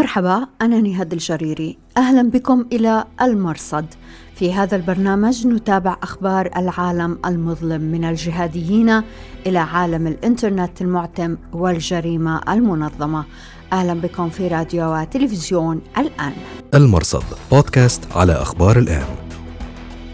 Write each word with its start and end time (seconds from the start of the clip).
مرحبا 0.00 0.46
أنا 0.62 0.80
نهاد 0.80 1.12
الجريري. 1.12 1.78
أهلا 1.96 2.30
بكم 2.30 2.64
إلى 2.72 3.04
المرصد. 3.22 3.86
في 4.34 4.52
هذا 4.52 4.76
البرنامج 4.76 5.46
نتابع 5.46 5.96
أخبار 6.02 6.50
العالم 6.56 7.18
المظلم 7.26 7.80
من 7.80 8.04
الجهاديين 8.04 9.02
إلى 9.46 9.58
عالم 9.58 10.06
الإنترنت 10.06 10.82
المعتم 10.82 11.36
والجريمة 11.52 12.40
المنظمة. 12.48 13.24
أهلا 13.72 13.94
بكم 13.94 14.28
في 14.28 14.48
راديو 14.48 14.94
وتلفزيون 14.94 15.80
الآن. 15.98 16.32
المرصد 16.74 17.24
بودكاست 17.52 18.12
على 18.12 18.32
أخبار 18.32 18.78
الآن. 18.78 19.04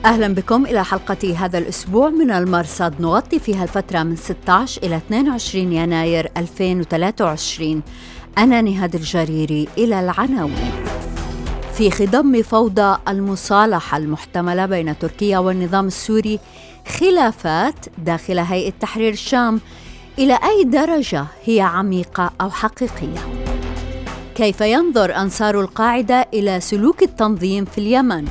أهلا 0.05 0.35
بكم 0.35 0.67
إلى 0.67 0.85
حلقة 0.85 1.37
هذا 1.37 1.59
الأسبوع 1.59 2.11
من 2.11 2.31
المرصد. 2.31 2.95
نغطي 3.01 3.39
فيها 3.39 3.63
الفترة 3.63 4.03
من 4.03 4.17
16 4.17 4.83
إلى 4.83 4.97
22 4.97 5.73
يناير 5.73 6.31
2023 6.37 7.83
أنا 8.39 8.61
نهاد 8.63 8.95
الجريري 8.95 9.69
إلى 9.79 10.01
العناوين 10.01 10.73
في 11.75 11.91
خضم 11.91 12.43
فوضى 12.43 12.99
المصالحة 13.09 13.97
المحتملة 13.97 14.67
بين 14.67 14.99
تركيا 14.99 15.39
والنظام 15.39 15.87
السوري 15.87 16.41
خلافات 17.01 17.75
داخل 17.99 18.39
هيئة 18.39 18.73
تحرير 18.81 19.13
الشام 19.13 19.61
إلى 20.19 20.39
أي 20.45 20.65
درجة 20.65 21.27
هي 21.45 21.61
عميقة 21.61 22.31
أو 22.41 22.51
حقيقية؟ 22.51 23.19
كيف 24.35 24.61
ينظر 24.61 25.17
أنصار 25.17 25.61
القاعدة 25.61 26.29
إلى 26.35 26.61
سلوك 26.61 27.03
التنظيم 27.03 27.65
في 27.65 27.79
اليمن؟ 27.79 28.25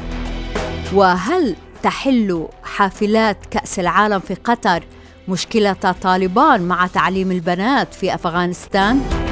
وهل 0.94 1.56
تحل 1.84 2.48
حافلات 2.64 3.38
كأس 3.52 3.80
العالم 3.80 4.20
في 4.20 4.34
قطر 4.34 4.84
مشكلة 5.28 5.74
طالبان 6.02 6.62
مع 6.62 6.88
تعليم 6.88 7.32
البنات 7.32 7.94
في 7.94 8.16
أفغانستان؟ 8.16 9.25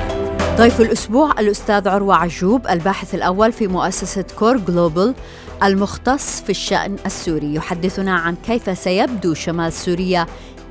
ضيف 0.56 0.82
الأسبوع 0.82 1.32
الأستاذ 1.40 1.88
عروة 1.88 2.16
عجوب 2.16 2.68
الباحث 2.68 3.16
الأول 3.16 3.52
في 3.52 3.68
مؤسسة 3.68 4.26
COAR 4.40 4.58
Global 4.58 5.14
المختص 5.64 6.42
في 6.42 6.50
الشأن 6.50 6.96
السوري. 7.06 7.56
يحدثنا 7.56 8.16
عن 8.16 8.36
كيف 8.36 8.80
سيبدو 8.80 9.34
شمال 9.34 9.74
سوريا 9.74 10.28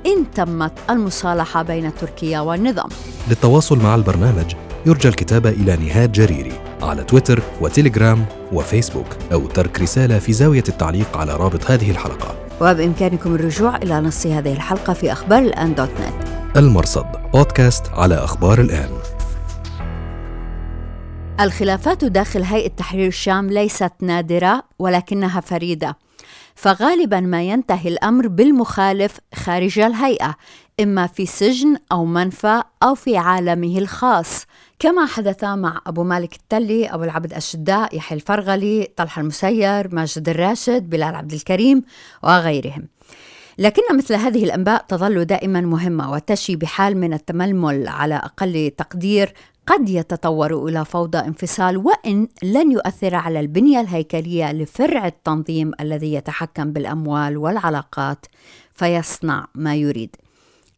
إن 0.07 0.31
تمت 0.35 0.73
المصالحة 0.91 1.63
بين 1.63 1.95
تركيا 1.95 2.41
والنظام. 2.41 2.89
للتواصل 3.29 3.79
مع 3.79 3.95
البرنامج 3.95 4.55
يرجى 4.87 5.09
الكتابة 5.09 5.51
إلى 5.51 5.77
نهاد 5.77 6.13
جريري 6.13 6.61
على 6.83 7.05
تويتر 7.05 7.43
وتليجرام 7.61 8.25
وفيسبوك 8.53 9.07
أو 9.33 9.47
ترك 9.47 9.81
رسالة 9.81 10.19
في 10.19 10.33
زاوية 10.33 10.65
التعليق 10.69 11.17
على 11.17 11.37
رابط 11.37 11.71
هذه 11.71 11.91
الحلقة. 11.91 12.35
وبإمكانكم 12.61 13.35
الرجوع 13.35 13.77
إلى 13.77 14.01
نص 14.01 14.27
هذه 14.27 14.53
الحلقة 14.53 14.93
في 14.93 15.13
أخبار 15.13 15.39
الآن 15.39 15.75
دوت 15.75 15.91
نت. 15.91 16.29
المرصد 16.57 17.07
بودكاست 17.33 17.89
على 17.93 18.15
أخبار 18.15 18.61
الآن. 18.61 18.91
الخلافات 21.41 22.05
داخل 22.05 22.43
هيئة 22.43 22.69
تحرير 22.69 23.07
الشام 23.07 23.51
ليست 23.51 23.93
نادرة 24.03 24.63
ولكنها 24.79 25.41
فريدة. 25.41 25.99
فغالبا 26.55 27.21
ما 27.21 27.43
ينتهي 27.43 27.89
الأمر 27.89 28.29
بالمخالف 28.29 29.19
خارج 29.35 29.79
الهيئة 29.79 30.35
إما 30.81 31.07
في 31.07 31.27
سجن 31.27 31.77
أو 31.93 32.05
منفى 32.05 32.63
أو 32.83 32.95
في 32.95 33.17
عالمه 33.17 33.79
الخاص. 33.79 34.47
كما 34.79 35.07
حدث 35.07 35.45
مع 35.45 35.81
أبو 35.87 36.05
مالك 36.05 36.35
التلي 36.35 36.87
أبو 36.87 37.05
العبد 37.05 37.35
الشداء 37.35 37.97
يحيى 37.97 38.17
الفرغلي 38.17 38.89
طلحة 38.97 39.21
المسير 39.21 39.95
ماجد 39.95 40.29
الراشد 40.29 40.91
بلال 40.91 41.15
عبد 41.15 41.33
الكريم 41.33 41.83
وغيرهم. 42.23 42.89
لكن 43.59 43.83
مثل 43.97 44.15
هذه 44.15 44.45
الأنباء 44.45 44.85
تظل 44.89 45.25
دائما 45.25 45.61
مهمة 45.61 46.13
وتشي 46.13 46.57
بحال 46.57 46.97
من 46.97 47.13
التململ 47.13 47.89
على 47.89 48.15
أقل 48.15 48.73
تقدير 48.79 49.35
قد 49.67 49.89
يتطور 49.89 50.69
إلى 50.69 50.85
فوضى 50.85 51.19
انفصال 51.19 51.77
وإن 51.77 52.29
لن 52.43 52.73
يؤثر 52.73 53.15
على 53.15 53.41
البنية 53.41 53.81
الهيكلية 53.81 54.53
لفرع 54.53 55.07
التنظيم 55.07 55.73
الذي 55.81 56.15
يتحكم 56.15 56.73
بالأموال 56.73 57.37
والعلاقات 57.37 58.27
فيصنع 58.73 59.47
ما 59.55 59.75
يريد. 59.75 60.17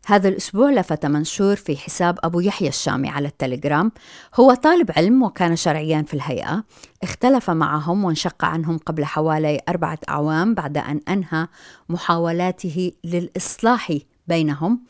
هذا 0.06 0.28
الأسبوع 0.28 0.70
لفت 0.70 1.06
منشور 1.06 1.56
في 1.56 1.76
حساب 1.76 2.18
أبو 2.24 2.40
يحيى 2.40 2.68
الشامي 2.68 3.08
على 3.08 3.28
التليجرام. 3.28 3.92
هو 4.34 4.54
طالب 4.54 4.90
علم 4.96 5.22
وكان 5.22 5.56
شرعيا 5.56 6.02
في 6.02 6.14
الهيئة. 6.14 6.64
اختلف 7.02 7.50
معهم 7.50 8.04
وانشق 8.04 8.44
عنهم 8.44 8.78
قبل 8.78 9.04
حوالي 9.04 9.60
أربعة 9.68 9.98
أعوام 10.08 10.54
بعد 10.54 10.78
أن 10.78 11.00
أنهى 11.08 11.46
محاولاته 11.88 12.92
للإصلاح 13.04 13.92
بينهم. 14.26 14.80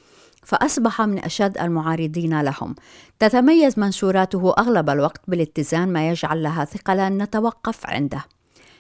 فأصبح 0.45 1.03
من 1.03 1.19
أشد 1.19 1.59
المعارضين 1.59 2.41
لهم. 2.41 2.75
تتميز 3.19 3.79
منشوراته 3.79 4.55
أغلب 4.59 4.91
الوقت 4.91 5.21
بالاتزان 5.29 5.89
ما 5.93 6.09
يجعل 6.09 6.43
لها 6.43 6.65
ثقلا 6.65 7.09
نتوقف 7.09 7.87
عنده. 7.87 8.25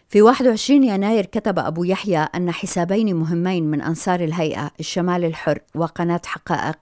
في 0.08 0.22
21 0.22 0.84
يناير 0.84 1.26
كتب 1.26 1.58
أبو 1.58 1.84
يحيى 1.84 2.18
أن 2.18 2.50
حسابين 2.50 3.16
مهمين 3.16 3.70
من 3.70 3.82
أنصار 3.82 4.20
الهيئة 4.20 4.70
الشمال 4.80 5.24
الحر 5.24 5.58
وقناة 5.74 6.20
حقائق 6.24 6.76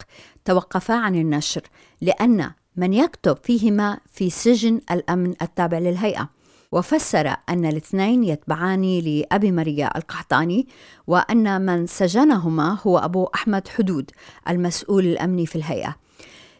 توقفا 0.44 0.94
عن 0.94 1.14
النشر 1.14 1.62
لأن 2.00 2.50
من 2.76 2.92
يكتب 2.92 3.38
فيهما 3.42 3.98
في 4.12 4.30
سجن 4.30 4.80
الأمن 4.90 5.34
التابع 5.42 5.78
للهيئة. 5.78 6.28
وفسر 6.72 7.36
أن 7.48 7.64
الاثنين 7.64 8.24
يتبعان 8.24 8.98
لأبي 8.98 9.52
مريا 9.52 9.96
القحطاني 9.96 10.68
وأن 11.06 11.66
من 11.66 11.86
سجنهما 11.86 12.78
هو 12.86 12.98
أبو 12.98 13.24
أحمد 13.34 13.68
حدود 13.68 14.10
المسؤول 14.48 15.06
الأمني 15.06 15.46
في 15.46 15.56
الهيئة. 15.56 15.96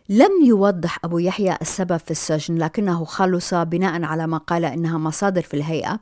لم 0.09 0.31
يوضح 0.45 0.99
أبو 1.05 1.19
يحيى 1.19 1.57
السبب 1.63 1.97
في 1.97 2.11
السجن 2.11 2.59
لكنه 2.59 3.05
خلص 3.05 3.55
بناء 3.55 4.03
على 4.03 4.27
ما 4.27 4.39
قال 4.39 4.65
إنها 4.65 4.99
مصادر 4.99 5.43
في 5.43 5.55
الهيئة 5.55 5.99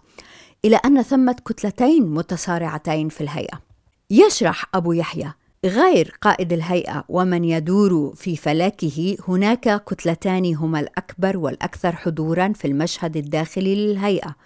إلى 0.64 0.76
أن 0.76 1.02
ثمة 1.02 1.36
كتلتين 1.46 2.06
متصارعتين 2.06 3.08
في 3.08 3.20
الهيئة. 3.20 3.60
يشرح 4.10 4.64
أبو 4.74 4.92
يحيى 4.92 5.32
غير 5.64 6.16
قائد 6.22 6.52
الهيئة 6.52 7.04
ومن 7.08 7.44
يدور 7.44 8.12
في 8.16 8.36
فلكه 8.36 9.16
هناك 9.28 9.84
كتلتان 9.84 10.54
هما 10.54 10.80
الأكبر 10.80 11.36
والأكثر 11.36 11.96
حضورا 11.96 12.52
في 12.52 12.64
المشهد 12.64 13.16
الداخلي 13.16 13.74
للهيئة 13.74 14.36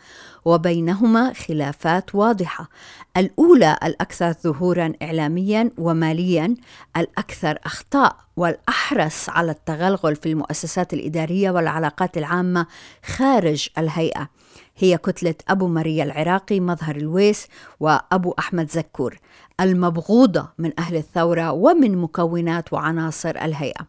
وبينهما 0.44 1.32
خلافات 1.32 2.14
واضحة. 2.14 2.68
الأولى 3.16 3.78
الأكثر 3.84 4.32
ظهورا 4.32 4.92
إعلاميا 5.02 5.70
وماليا 5.78 6.54
الأكثر 6.96 7.58
أخطاء 7.64 8.16
والأحرص 8.36 9.28
على 9.28 9.50
التغلغل 9.50 10.16
في 10.16 10.28
المؤسسات 10.28 10.94
الإدارية 10.94 11.50
والعلاقات 11.50 12.18
العامة 12.18 12.66
خارج 13.04 13.68
الهيئة. 13.78 14.28
هي 14.76 14.98
كتلة 14.98 15.34
أبو 15.48 15.68
مريا 15.68 16.04
العراقي 16.04 16.60
مظهر 16.60 16.96
الويس 16.96 17.46
وأبو 17.80 18.34
أحمد 18.38 18.70
زكور 18.70 19.18
المبغوضة 19.60 20.48
من 20.58 20.72
أهل 20.78 20.96
الثورة 20.96 21.52
ومن 21.52 21.98
مكونات 21.98 22.72
وعناصر 22.72 23.30
الهيئة. 23.30 23.86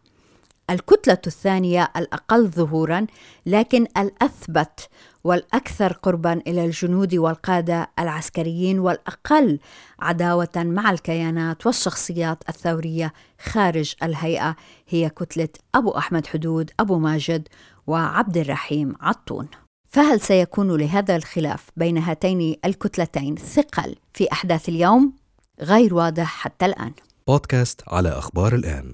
الكتلة 0.69 1.17
الثانية 1.27 1.91
الأقل 1.97 2.47
ظهورا 2.47 3.07
لكن 3.45 3.87
الأثبت 3.97 4.89
والأكثر 5.23 5.93
قربا 5.93 6.33
إلى 6.47 6.65
الجنود 6.65 7.15
والقادة 7.15 7.89
العسكريين 7.99 8.79
والأقل 8.79 9.59
عداوة 9.99 10.49
مع 10.55 10.91
الكيانات 10.91 11.65
والشخصيات 11.65 12.43
الثورية 12.49 13.13
خارج 13.39 13.95
الهيئة 14.03 14.55
هي 14.87 15.09
كتلة 15.09 15.49
أبو 15.75 15.91
أحمد 15.91 16.27
حدود 16.27 16.71
أبو 16.79 16.99
ماجد 16.99 17.47
وعبد 17.87 18.37
الرحيم 18.37 18.95
عطون. 19.01 19.47
فهل 19.95 20.21
سيكون 20.21 20.77
لهذا 20.77 21.15
الخلاف 21.15 21.69
بين 21.77 21.97
هاتين 21.97 22.55
الكتلتين 22.65 23.35
ثقل 23.35 23.95
في 24.13 24.31
أحداث 24.31 24.69
اليوم؟ 24.69 25.13
غير 25.61 25.93
واضح 25.93 26.25
حتى 26.25 26.65
الآن. 26.65 26.91
بودكاست 27.27 27.81
على 27.87 28.09
أخبار 28.09 28.55
الآن. 28.55 28.93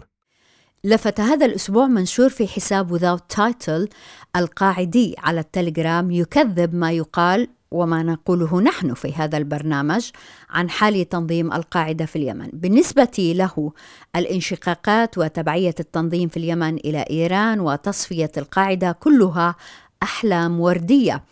لفت 0.84 1.19
هذا 1.19 1.45
الأسبوع 1.45 1.88
منشور 1.88 2.29
في 2.29 2.47
حساب 2.47 2.97
without 2.97 3.38
title 3.38 3.88
القاعدي 4.35 5.16
على 5.17 5.39
التليجرام 5.39 6.12
يكذب 6.12 6.75
ما 6.75 6.92
يقال 6.92 7.48
وما 7.71 8.03
نقوله 8.03 8.62
نحن 8.62 8.94
في 8.94 9.13
هذا 9.13 9.38
البرنامج 9.38 10.09
عن 10.50 10.69
حال 10.69 11.09
تنظيم 11.09 11.53
القاعدة 11.53 12.06
في 12.06 12.15
اليمن، 12.15 12.50
بالنسبة 12.53 13.33
له 13.36 13.71
الانشقاقات 14.15 15.18
وتبعية 15.18 15.75
التنظيم 15.80 16.30
في 16.30 16.38
اليمن 16.38 16.75
إلى 16.75 17.06
إيران 17.09 17.59
وتصفية 17.59 18.31
القاعدة 18.38 18.92
كلها 18.92 19.56
أحلام 20.03 20.59
وردية 20.59 21.24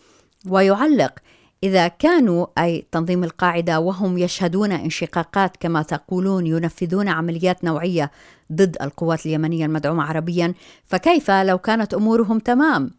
ويعلق 0.48 1.12
إذا 1.62 1.88
كانوا 1.88 2.46
أي 2.58 2.86
تنظيم 2.92 3.24
القاعدة 3.24 3.80
وهم 3.80 4.18
يشهدون 4.18 4.72
انشقاقات 4.72 5.56
كما 5.60 5.82
تقولون 5.82 6.46
ينفذون 6.46 7.08
عمليات 7.08 7.64
نوعية 7.64 8.10
ضد 8.52 8.76
القوات 8.82 9.26
اليمنية 9.26 9.66
المدعومة 9.66 10.02
عربيا 10.04 10.54
فكيف 10.84 11.30
لو 11.30 11.58
كانت 11.58 11.94
أمورهم 11.94 12.38
تمام؟ 12.38 12.90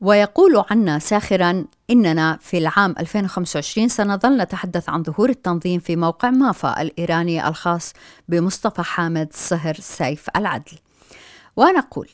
ويقول 0.00 0.64
عنا 0.70 0.98
ساخرا 0.98 1.64
إننا 1.90 2.38
في 2.40 2.58
العام 2.58 2.94
2025 2.98 3.88
سنظل 3.88 4.36
نتحدث 4.36 4.88
عن 4.88 5.02
ظهور 5.02 5.28
التنظيم 5.28 5.80
في 5.80 5.96
موقع 5.96 6.30
مافا 6.30 6.82
الإيراني 6.82 7.48
الخاص 7.48 7.92
بمصطفى 8.28 8.82
حامد 8.82 9.28
صهر 9.32 9.74
سيف 9.74 10.26
العدل 10.36 10.72
ونقول 11.56 12.08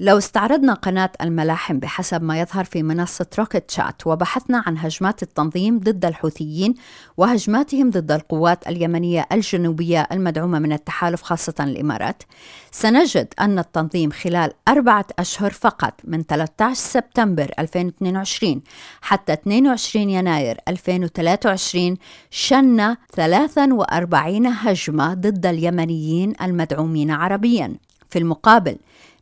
لو 0.00 0.18
استعرضنا 0.18 0.74
قناة 0.74 1.10
الملاحم 1.20 1.78
بحسب 1.78 2.22
ما 2.22 2.40
يظهر 2.40 2.64
في 2.64 2.82
منصة 2.82 3.26
روكيت 3.38 3.70
شات 3.70 4.06
وبحثنا 4.06 4.62
عن 4.66 4.78
هجمات 4.78 5.22
التنظيم 5.22 5.78
ضد 5.78 6.04
الحوثيين 6.04 6.74
وهجماتهم 7.16 7.90
ضد 7.90 8.12
القوات 8.12 8.68
اليمنية 8.68 9.26
الجنوبية 9.32 10.08
المدعومة 10.12 10.58
من 10.58 10.72
التحالف 10.72 11.22
خاصة 11.22 11.54
الإمارات. 11.60 12.22
سنجد 12.70 13.34
أن 13.40 13.58
التنظيم 13.58 14.10
خلال 14.10 14.52
أربعة 14.68 15.06
أشهر 15.18 15.50
فقط 15.50 15.94
من 16.04 16.22
13 16.22 16.74
سبتمبر 16.74 17.50
2022 17.58 18.62
حتى 19.00 19.32
22 19.32 20.10
يناير 20.10 20.58
2023 20.68 21.96
شن 22.30 22.96
43 23.14 24.46
هجمة 24.46 25.14
ضد 25.14 25.46
اليمنيين 25.46 26.32
المدعومين 26.42 27.10
عربيا. 27.10 27.76
في 28.10 28.18
المقابل 28.18 28.76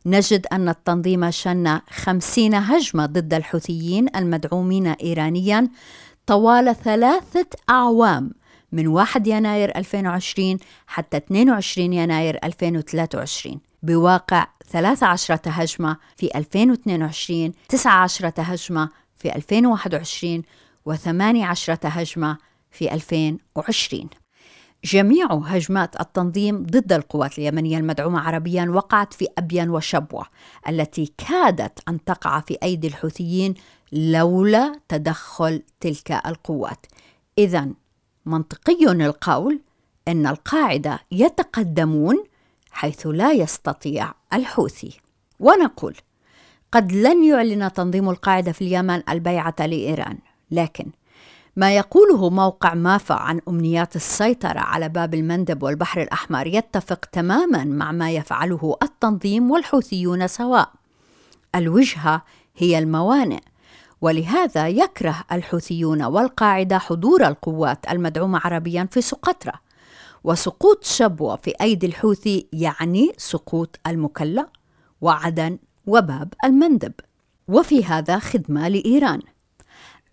نجد 0.07 0.47
أن 0.51 0.69
التنظيم 0.69 1.31
شن 1.31 1.79
خمسين 1.89 2.55
هجمة 2.55 3.05
ضد 3.05 3.33
الحوثيين 3.33 4.15
المدعومين 4.15 4.87
إيرانيا 4.87 5.69
طوال 6.25 6.75
ثلاثة 6.75 7.45
أعوام 7.69 8.31
من 8.71 8.87
1 8.87 9.27
يناير 9.27 9.77
2020 9.77 10.57
حتى 10.87 11.17
22 11.17 11.93
يناير 11.93 12.39
2023 12.43 13.59
بواقع 13.83 14.47
13 14.69 15.39
هجمة 15.45 15.97
في 16.17 16.29
2022 16.35 17.51
19 17.69 18.31
هجمة 18.37 18.89
في 19.15 19.35
2021 19.35 20.43
و18 20.89 21.85
هجمة 21.85 22.37
في 22.71 22.93
2020 22.93 24.09
جميع 24.83 25.33
هجمات 25.33 26.01
التنظيم 26.01 26.63
ضد 26.63 26.93
القوات 26.93 27.39
اليمنية 27.39 27.77
المدعومة 27.77 28.19
عربيا 28.19 28.65
وقعت 28.69 29.13
في 29.13 29.27
أبين 29.37 29.69
وشبوة 29.69 30.25
التي 30.69 31.13
كادت 31.17 31.79
أن 31.89 32.03
تقع 32.03 32.39
في 32.39 32.57
أيدي 32.63 32.87
الحوثيين 32.87 33.53
لولا 33.91 34.79
تدخل 34.89 35.63
تلك 35.79 36.11
القوات. 36.25 36.85
إذا 37.37 37.67
منطقي 38.25 38.91
القول 38.91 39.59
أن 40.07 40.27
القاعدة 40.27 40.99
يتقدمون 41.11 42.23
حيث 42.71 43.07
لا 43.07 43.31
يستطيع 43.31 44.13
الحوثي. 44.33 44.99
ونقول 45.39 45.95
قد 46.71 46.91
لن 46.91 47.23
يعلن 47.23 47.73
تنظيم 47.73 48.09
القاعدة 48.09 48.51
في 48.51 48.61
اليمن 48.61 49.09
البيعة 49.09 49.55
لإيران 49.59 50.17
لكن 50.51 50.91
ما 51.57 51.75
يقوله 51.75 52.29
موقع 52.29 52.73
مافا 52.73 53.15
عن 53.15 53.41
أمنيات 53.47 53.95
السيطرة 53.95 54.59
على 54.59 54.89
باب 54.89 55.13
المندب 55.13 55.63
والبحر 55.63 56.01
الأحمر 56.01 56.47
يتفق 56.47 57.05
تماما 57.05 57.63
مع 57.63 57.91
ما 57.91 58.11
يفعله 58.11 58.77
التنظيم 58.83 59.51
والحوثيون 59.51 60.27
سواء. 60.27 60.71
الوجهة 61.55 62.23
هي 62.57 62.79
الموانئ 62.79 63.39
ولهذا 64.01 64.67
يكره 64.67 65.23
الحوثيون 65.31 66.03
والقاعدة 66.03 66.77
حضور 66.77 67.27
القوات 67.27 67.91
المدعومة 67.91 68.41
عربيا 68.43 68.87
في 68.91 69.01
سقطرى 69.01 69.53
وسقوط 70.23 70.83
شبوة 70.83 71.35
في 71.35 71.53
أيدي 71.61 71.85
الحوثي 71.85 72.47
يعني 72.53 73.13
سقوط 73.17 73.79
المكلا 73.87 74.47
وعدن 75.01 75.57
وباب 75.87 76.33
المندب. 76.43 76.93
وفي 77.47 77.85
هذا 77.85 78.19
خدمة 78.19 78.67
لإيران. 78.67 79.21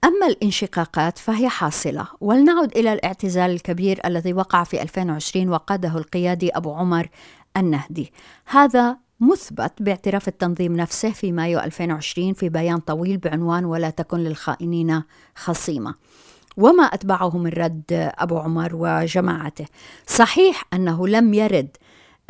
أما 0.04 0.26
الانشقاقات 0.26 1.18
فهي 1.18 1.48
حاصلة 1.48 2.06
ولنعد 2.20 2.76
إلى 2.76 2.92
الاعتزال 2.92 3.50
الكبير 3.50 4.00
الذي 4.04 4.32
وقع 4.32 4.64
في 4.64 4.82
2020 4.82 5.48
وقاده 5.48 5.98
القيادي 5.98 6.50
أبو 6.50 6.74
عمر 6.74 7.08
النهدي. 7.56 8.12
هذا 8.46 8.96
مثبت 9.20 9.72
باعتراف 9.80 10.28
التنظيم 10.28 10.76
نفسه 10.76 11.10
في 11.10 11.32
مايو 11.32 11.60
2020 11.60 12.32
في 12.32 12.48
بيان 12.48 12.78
طويل 12.78 13.16
بعنوان 13.16 13.64
ولا 13.64 13.90
تكن 13.90 14.18
للخائنين 14.18 15.02
خصيمة 15.36 15.94
وما 16.56 16.82
أتبعه 16.82 17.38
من 17.38 17.50
رد 17.50 18.12
أبو 18.18 18.38
عمر 18.38 18.70
وجماعته. 18.74 19.66
صحيح 20.06 20.64
أنه 20.74 21.08
لم 21.08 21.34
يرد 21.34 21.76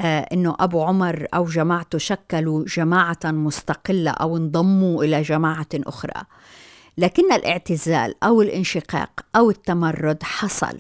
آه 0.00 0.20
إنه 0.32 0.56
أبو 0.60 0.82
عمر 0.82 1.26
أو 1.34 1.44
جماعته 1.44 1.98
شكلوا 1.98 2.64
جماعة 2.64 3.18
مستقلة 3.24 4.10
أو 4.10 4.36
انضموا 4.36 5.04
إلى 5.04 5.22
جماعة 5.22 5.68
أخرى. 5.74 6.22
لكن 6.98 7.32
الاعتزال 7.32 8.14
أو 8.24 8.42
الانشقاق 8.42 9.20
أو 9.36 9.50
التمرد 9.50 10.22
حصل 10.22 10.78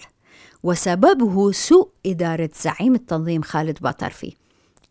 وسببه 0.62 1.52
سوء 1.52 1.88
إدارة 2.06 2.50
زعيم 2.62 2.94
التنظيم 2.94 3.42
خالد 3.42 3.78
باطرفي 3.80 4.36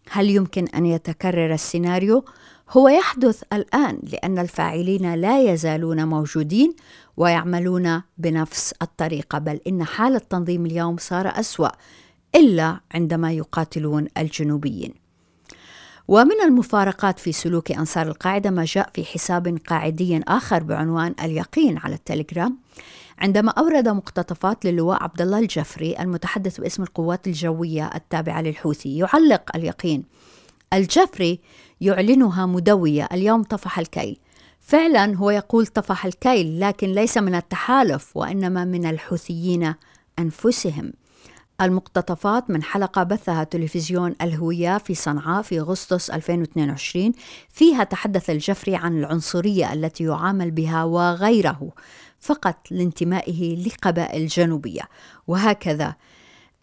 هل 0.10 0.30
يمكن 0.30 0.68
أن 0.68 0.86
يتكرر 0.86 1.54
السيناريو؟ 1.54 2.26
هو 2.70 2.90
يحدث 2.90 3.44
الآن 3.54 4.00
لأن 4.04 4.40
الفاعلين 4.40 5.14
لا 5.14 5.42
يزالون 5.42 6.08
موجودين 6.08 6.76
ويعملون 7.18 8.02
بنفس 8.18 8.74
الطريقة 8.82 9.40
بل 9.40 9.60
إن 9.68 9.84
حال 9.84 10.16
التنظيم 10.16 10.66
اليوم 10.66 10.98
صار 10.98 11.28
أسوأ 11.28 11.70
إلا 12.36 12.80
عندما 12.94 13.32
يقاتلون 13.32 14.08
الجنوبيين. 14.18 15.03
ومن 16.08 16.42
المفارقات 16.44 17.20
في 17.20 17.32
سلوك 17.32 17.72
أنصار 17.72 18.08
القاعدة 18.08 18.50
ما 18.50 18.66
جاء 18.66 18.90
في 18.94 19.06
حساب 19.06 19.58
قاعدي 19.68 20.22
آخر 20.28 20.64
بعنوان 20.64 21.16
اليقين 21.24 21.78
على 21.78 21.96
التليجرام 21.96 22.58
عندما 23.20 23.52
أورد 23.52 23.88
مقتطفات 23.88 24.66
للواء 24.66 25.04
عبد 25.04 25.22
الله 25.22 25.40
الجفري 25.40 25.96
المتحدث 26.00 26.62
باسم 26.62 26.84
القوات 26.84 27.28
الجوية 27.28 27.90
التابعة 27.96 28.42
للحوثي 28.42 28.98
يعلق 28.98 29.56
اليقين. 29.56 30.04
الجفري 30.74 31.40
يعلنها 31.82 32.46
مدوية 32.46 33.08
اليوم 33.12 33.44
طفح 33.44 33.80
الكيل. 33.80 34.20
فعلا 34.60 35.16
هو 35.16 35.30
يقول 35.32 35.68
طفح 35.68 36.06
الكيل 36.06 36.60
لكن 36.60 36.88
ليس 36.88 37.18
من 37.18 37.36
التحالف 37.36 38.18
وإنما 38.18 38.66
من 38.66 38.86
الحوثيين 38.86 39.74
أنفسهم. 40.20 40.94
المقتطفات 41.66 42.50
من 42.50 42.64
حلقة 42.64 43.04
بثها 43.04 43.44
تلفزيون 43.44 44.16
الهوية 44.22 44.78
في 44.78 44.96
صنعاء 44.96 45.42
في 45.42 45.60
أغسطس 45.60 46.10
2022 46.10 47.12
فيها 47.50 47.84
تحدث 47.84 48.30
الجفري 48.30 48.76
عن 48.76 49.00
العنصرية 49.00 49.74
التي 49.74 50.04
يعامل 50.04 50.52
بها 50.52 50.84
وغيره 50.84 51.70
فقط 52.20 52.58
لانتمائه 52.72 53.68
لقبائل 53.68 54.28
جنوبية 54.28 54.82
وهكذا 55.28 55.96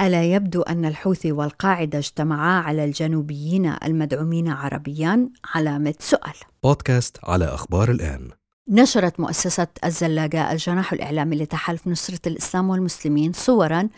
ألا 0.00 0.25
يبدو 0.25 0.62
أن 0.62 0.85
الحوثي 0.85 1.32
والقاعدة 1.32 1.99
اجتمعا 1.99 2.62
على 2.62 2.85
الجنوبيين 2.85 3.75
المدعومين 3.85 4.49
عربيا؟ 4.49 5.29
علامة 5.55 5.94
سؤال. 5.99 6.35
بودكاست 6.62 7.17
على 7.25 7.44
أخبار 7.44 7.91
الآن. 7.91 8.31
نشرت 8.69 9.20
مؤسسة 9.20 9.67
الزلاقة 9.85 10.53
الجناح 10.53 10.93
الإعلامي 10.93 11.36
لتحالف 11.36 11.89
نصرة 11.89 12.20
الإسلام 12.27 12.70
والمسلمين 12.70 13.32
صورا 13.32 13.89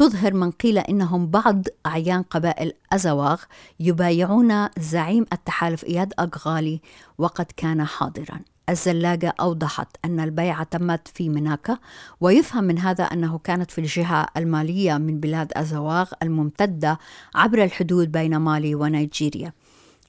تظهر 0.00 0.34
من 0.34 0.50
قيل 0.50 0.78
إنهم 0.78 1.26
بعض 1.26 1.62
أعيان 1.86 2.22
قبائل 2.22 2.72
أزواغ 2.92 3.42
يبايعون 3.80 4.68
زعيم 4.78 5.26
التحالف 5.32 5.84
إياد 5.84 6.12
اغالي 6.18 6.80
وقد 7.18 7.46
كان 7.56 7.84
حاضرا. 7.84 8.40
الزلاقة 8.68 9.32
أوضحت 9.40 9.88
أن 10.04 10.20
البيعة 10.20 10.62
تمت 10.62 11.08
في 11.08 11.28
مناكا 11.28 11.78
ويفهم 12.20 12.64
من 12.64 12.78
هذا 12.78 13.04
أنه 13.04 13.38
كانت 13.38 13.70
في 13.70 13.80
الجهة 13.80 14.26
المالية 14.36 14.98
من 14.98 15.20
بلاد 15.20 15.52
أزواغ 15.52 16.12
الممتدة 16.22 16.98
عبر 17.34 17.64
الحدود 17.64 18.12
بين 18.12 18.36
مالي 18.36 18.74
ونيجيريا 18.74 19.52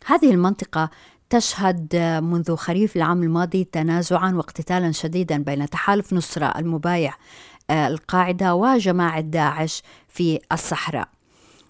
هذه 0.05 0.31
المنطقة 0.31 0.89
تشهد 1.29 1.95
منذ 2.23 2.55
خريف 2.55 2.95
العام 2.95 3.23
الماضي 3.23 3.63
تنازعا 3.63 4.31
واقتتالا 4.31 4.91
شديدا 4.91 5.37
بين 5.43 5.69
تحالف 5.69 6.13
نصرة 6.13 6.45
المبايع 6.45 7.13
القاعدة 7.71 8.55
وجماعة 8.55 9.21
داعش 9.21 9.83
في 10.09 10.39
الصحراء. 10.51 11.07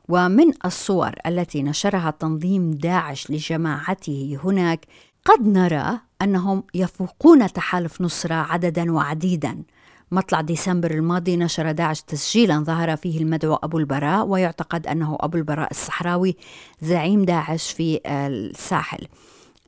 ومن 0.10 0.52
الصور 0.66 1.12
التي 1.28 1.64
نشرها 1.64 2.12
تنظيم 2.12 2.72
داعش 2.72 3.32
لجماعته 3.32 4.38
هناك 4.44 4.86
قد 5.26 5.48
نرى 5.48 6.00
أنهم 6.22 6.64
يفوقون 6.74 7.54
تحالف 7.54 8.02
نصرة 8.02 8.36
عددا 8.36 8.92
وعديدا. 8.92 9.64
مطلع 10.12 10.42
ديسمبر 10.42 10.92
الماضي 10.92 11.38
نشر 11.38 11.72
داعش 11.72 12.02
تسجيلا 12.02 12.60
ظهر 12.60 12.96
فيه 12.96 13.20
المدعو 13.20 13.56
أبو 13.56 13.78
البراء 13.78 14.26
ويعتقد 14.26 14.88
أنه 14.88 15.18
أبو 15.20 15.38
البراء 15.38 15.72
الصحراوي 15.72 16.36
زعيم 16.82 17.26
داعش 17.26 17.72
في 17.72 18.00
الساحل. 18.08 19.08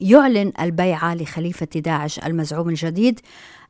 يعلن 0.02 0.52
البيعه 0.60 1.16
لخليفة 1.16 1.68
داعش 1.76 2.20
المزعوم 2.20 2.70
الجديد 2.70 3.20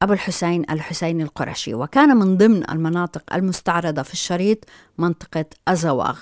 أبو 0.01 0.13
الحسين 0.13 0.65
الحسين 0.70 1.22
القرشي 1.22 1.74
وكان 1.74 2.18
من 2.18 2.38
ضمن 2.38 2.70
المناطق 2.70 3.34
المستعرضة 3.34 4.01
في 4.01 4.13
الشريط 4.13 4.65
منطقة 4.98 5.46
أزواغ 5.68 6.20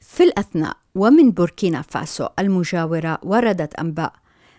في 0.00 0.22
الأثناء 0.22 0.76
ومن 0.94 1.30
بوركينا 1.30 1.82
فاسو 1.82 2.26
المجاورة 2.38 3.18
وردت 3.22 3.74
أنباء 3.74 4.12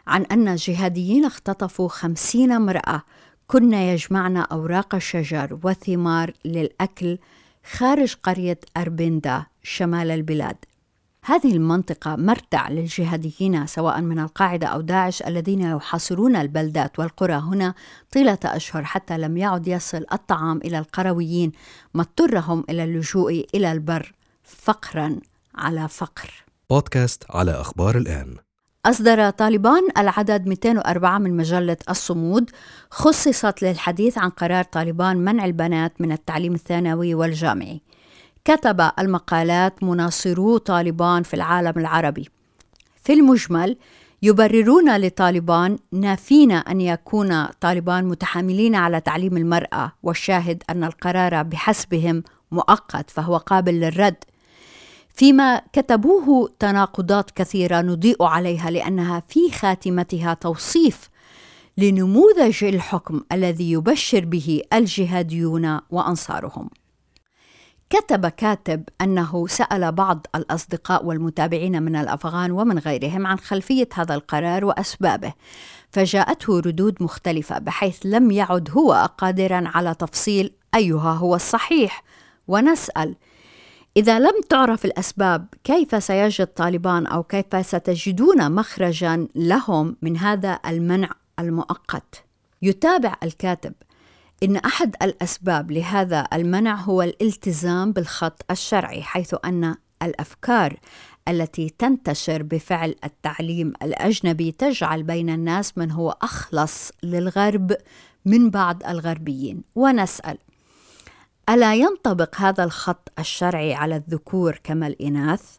عن 0.07 0.23
أن 0.23 0.55
جهاديين 0.55 1.25
اختطفوا 1.25 1.87
خمسين 1.87 2.51
امرأة 2.51 3.01
كن 3.47 3.73
يجمعن 3.73 4.37
أوراق 4.37 4.95
الشجر 4.95 5.59
وثمار 5.63 6.33
للأكل 6.45 7.17
خارج 7.71 8.15
قرية 8.23 8.59
أربندا 8.77 9.45
شمال 9.63 10.11
البلاد. 10.11 10.55
هذه 11.25 11.53
المنطقة 11.53 12.15
مرتع 12.15 12.69
للجهاديين 12.69 13.67
سواء 13.67 14.01
من 14.01 14.19
القاعدة 14.19 14.67
أو 14.67 14.81
داعش 14.81 15.21
الذين 15.21 15.61
يحاصرون 15.61 16.35
البلدات 16.35 16.99
والقرى 16.99 17.33
هنا 17.33 17.73
طيلة 18.11 18.37
أشهر 18.45 18.83
حتى 18.83 19.17
لم 19.17 19.37
يعد 19.37 19.67
يصل 19.67 20.05
الطعام 20.13 20.57
إلى 20.57 20.79
القرويين 20.79 21.51
ما 21.93 22.01
اضطرهم 22.01 22.63
إلى 22.69 22.83
اللجوء 22.83 23.45
إلى 23.55 23.71
البر 23.71 24.13
فقرا 24.43 25.19
على 25.55 25.87
فقر. 25.87 26.43
بودكاست 26.69 27.23
على 27.29 27.51
أخبار 27.51 27.97
الآن. 27.97 28.35
أصدر 28.85 29.29
طالبان 29.29 29.87
العدد 29.97 30.47
204 30.47 31.17
من 31.17 31.37
مجلة 31.37 31.77
الصمود 31.89 32.49
خصصت 32.91 33.63
للحديث 33.63 34.17
عن 34.17 34.29
قرار 34.29 34.63
طالبان 34.63 35.17
منع 35.17 35.45
البنات 35.45 36.01
من 36.01 36.11
التعليم 36.11 36.53
الثانوي 36.53 37.15
والجامعي. 37.15 37.81
كتب 38.45 38.91
المقالات 38.99 39.83
مناصرو 39.83 40.57
طالبان 40.57 41.23
في 41.23 41.33
العالم 41.33 41.73
العربي. 41.77 42.29
في 43.03 43.13
المجمل 43.13 43.77
يبررون 44.21 44.97
لطالبان 44.97 45.77
نافين 45.91 46.51
أن 46.51 46.81
يكون 46.81 47.45
طالبان 47.45 48.05
متحاملين 48.05 48.75
على 48.75 49.01
تعليم 49.01 49.37
المرأة 49.37 49.91
والشاهد 50.03 50.63
أن 50.69 50.83
القرار 50.83 51.43
بحسبهم 51.43 52.23
مؤقت 52.51 53.09
فهو 53.09 53.37
قابل 53.37 53.73
للرد. 53.73 54.15
فيما 55.15 55.61
كتبوه 55.73 56.49
تناقضات 56.59 57.31
كثيرة 57.31 57.81
نضيء 57.81 58.23
عليها 58.23 58.71
لأنها 58.71 59.23
في 59.27 59.51
خاتمتها 59.51 60.33
توصيف 60.33 61.09
لنموذج 61.77 62.63
الحكم 62.63 63.21
الذي 63.31 63.71
يبشر 63.71 64.25
به 64.25 64.61
الجهاديون 64.73 65.79
وأنصارهم. 65.89 66.69
كتب 67.93 68.27
كاتب 68.27 68.83
أنه 69.01 69.47
سأل 69.47 69.91
بعض 69.91 70.27
الأصدقاء 70.35 71.05
والمتابعين 71.05 71.83
من 71.83 71.95
الأفغان 71.95 72.51
ومن 72.51 72.79
غيرهم 72.79 73.27
عن 73.27 73.39
خلفية 73.39 73.89
هذا 73.93 74.15
القرار 74.15 74.65
وأسبابه 74.65 75.33
فجاءته 75.91 76.59
ردود 76.59 77.03
مختلفة 77.03 77.59
بحيث 77.59 77.99
لم 78.05 78.31
يعد 78.31 78.69
هو 78.71 79.09
قادرا 79.17 79.63
على 79.65 79.95
تفصيل 79.95 80.53
أيها 80.75 81.11
هو 81.11 81.35
الصحيح. 81.35 82.03
ونسأل 82.47 83.15
إذا 83.97 84.19
لم 84.19 84.41
تعرف 84.49 84.85
الأسباب 84.85 85.47
كيف 85.63 86.03
سيجد 86.03 86.47
طالبان 86.47 87.07
أو 87.07 87.23
كيف 87.23 87.65
ستجدون 87.65 88.51
مخرجا 88.51 89.27
لهم 89.35 89.95
من 90.01 90.17
هذا 90.17 90.59
المنع 90.67 91.09
المؤقت؟ 91.39 92.23
يتابع 92.61 93.15
الكاتب. 93.23 93.73
إن 94.43 94.55
أحد 94.57 94.95
الأسباب 95.01 95.71
لهذا 95.71 96.27
المنع 96.33 96.75
هو 96.75 97.01
الالتزام 97.01 97.91
بالخط 97.91 98.45
الشرعي 98.51 99.03
حيث 99.03 99.35
أن 99.45 99.75
الأفكار 100.03 100.79
التي 101.27 101.69
تنتشر 101.69 102.43
بفعل 102.43 102.95
التعليم 103.03 103.73
الأجنبي 103.83 104.51
تجعل 104.51 105.03
بين 105.03 105.29
الناس 105.29 105.77
من 105.77 105.91
هو 105.91 106.17
أخلص 106.21 106.91
للغرب 107.03 107.75
من 108.25 108.49
بعض 108.49 108.83
الغربيين 108.83 109.63
ونسأل 109.75 110.37
ألا 111.49 111.75
ينطبق 111.75 112.35
هذا 112.35 112.63
الخط 112.63 113.11
الشرعي 113.19 113.73
على 113.73 113.95
الذكور 113.95 114.59
كما 114.63 114.87
الإناث؟ 114.87 115.57